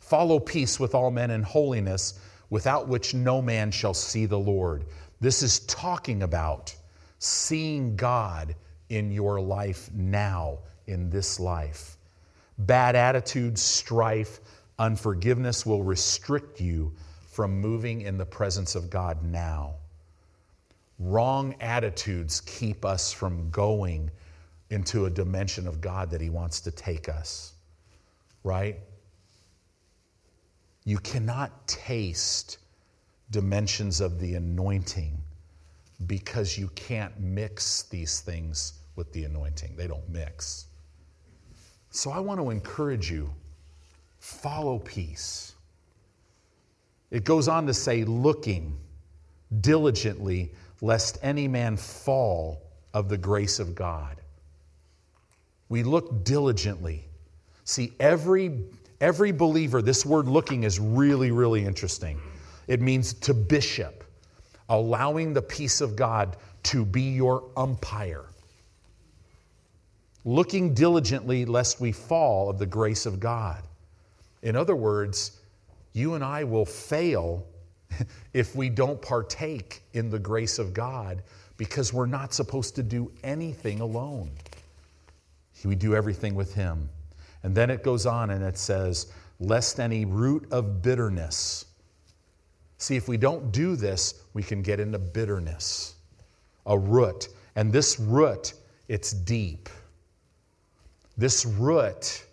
[0.00, 2.20] Follow peace with all men in holiness,
[2.50, 4.84] without which no man shall see the Lord.
[5.18, 6.74] This is talking about
[7.18, 8.54] seeing God
[8.90, 11.96] in your life now, in this life.
[12.58, 14.40] Bad attitudes, strife,
[14.78, 16.92] unforgiveness will restrict you
[17.30, 19.74] from moving in the presence of God now.
[20.98, 24.10] Wrong attitudes keep us from going
[24.70, 27.52] into a dimension of God that He wants to take us,
[28.42, 28.78] right?
[30.84, 32.58] You cannot taste
[33.30, 35.20] dimensions of the anointing
[36.06, 39.76] because you can't mix these things with the anointing.
[39.76, 40.66] They don't mix.
[41.90, 43.30] So I want to encourage you
[44.26, 45.54] follow peace.
[47.12, 48.76] It goes on to say, looking
[49.60, 52.60] diligently, lest any man fall
[52.92, 54.20] of the grace of God.
[55.68, 57.04] We look diligently.
[57.64, 58.64] See, every,
[59.00, 62.20] every believer, this word looking is really, really interesting.
[62.66, 64.02] It means to bishop
[64.68, 68.24] allowing the peace of God to be your umpire,
[70.24, 73.62] looking diligently lest we fall of the grace of God.
[74.46, 75.40] In other words,
[75.92, 77.46] you and I will fail
[78.32, 81.22] if we don't partake in the grace of God
[81.56, 84.30] because we're not supposed to do anything alone.
[85.64, 86.88] We do everything with Him.
[87.42, 91.66] And then it goes on and it says, lest any root of bitterness
[92.78, 95.94] See, if we don't do this, we can get into bitterness,
[96.66, 97.28] a root.
[97.54, 98.52] And this root,
[98.88, 99.68] it's deep.
[101.16, 102.24] This root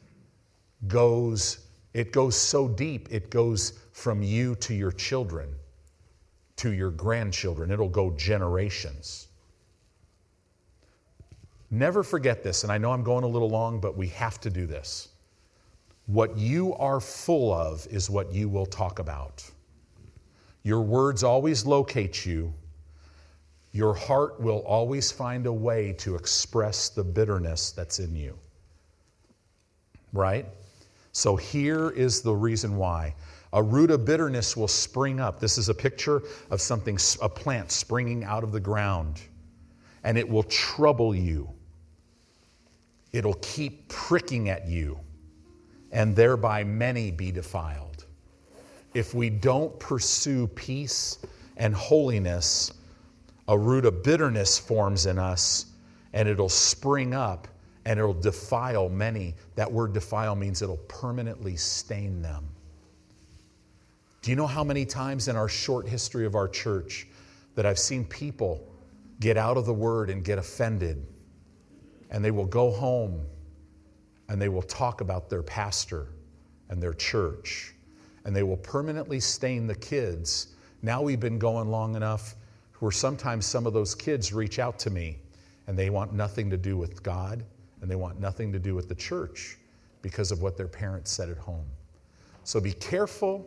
[0.87, 1.59] goes,
[1.93, 5.49] it goes so deep, it goes from you to your children,
[6.57, 7.71] to your grandchildren.
[7.71, 9.27] It'll go generations.
[11.69, 14.49] Never forget this, and I know I'm going a little long, but we have to
[14.49, 15.09] do this.
[16.05, 19.49] What you are full of is what you will talk about.
[20.63, 22.53] Your words always locate you.
[23.71, 28.37] Your heart will always find a way to express the bitterness that's in you.
[30.11, 30.45] Right?
[31.13, 33.15] So here is the reason why.
[33.53, 35.39] A root of bitterness will spring up.
[35.39, 39.21] This is a picture of something, a plant springing out of the ground,
[40.03, 41.49] and it will trouble you.
[43.11, 44.99] It'll keep pricking at you,
[45.91, 47.93] and thereby many be defiled
[48.93, 51.19] if we don't pursue peace
[51.57, 52.73] and holiness,
[53.47, 55.67] a root of bitterness forms in us
[56.13, 57.47] and it'll spring up
[57.85, 59.35] and it'll defile many.
[59.55, 62.47] That word defile means it'll permanently stain them.
[64.21, 67.07] Do you know how many times in our short history of our church
[67.55, 68.65] that I've seen people
[69.19, 71.05] get out of the word and get offended?
[72.09, 73.25] And they will go home
[74.29, 76.07] and they will talk about their pastor
[76.69, 77.73] and their church
[78.25, 80.55] and they will permanently stain the kids.
[80.81, 82.35] Now we've been going long enough
[82.79, 85.17] where sometimes some of those kids reach out to me
[85.67, 87.43] and they want nothing to do with God.
[87.83, 89.57] And they want nothing to do with the church
[90.01, 91.65] because of what their parents said at home.
[92.45, 93.45] So be careful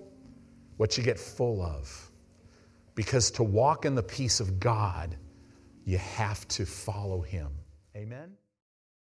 [0.77, 2.11] what you get full of.
[2.95, 5.17] Because to walk in the peace of God,
[5.87, 7.49] you have to follow Him.
[7.97, 8.31] Amen?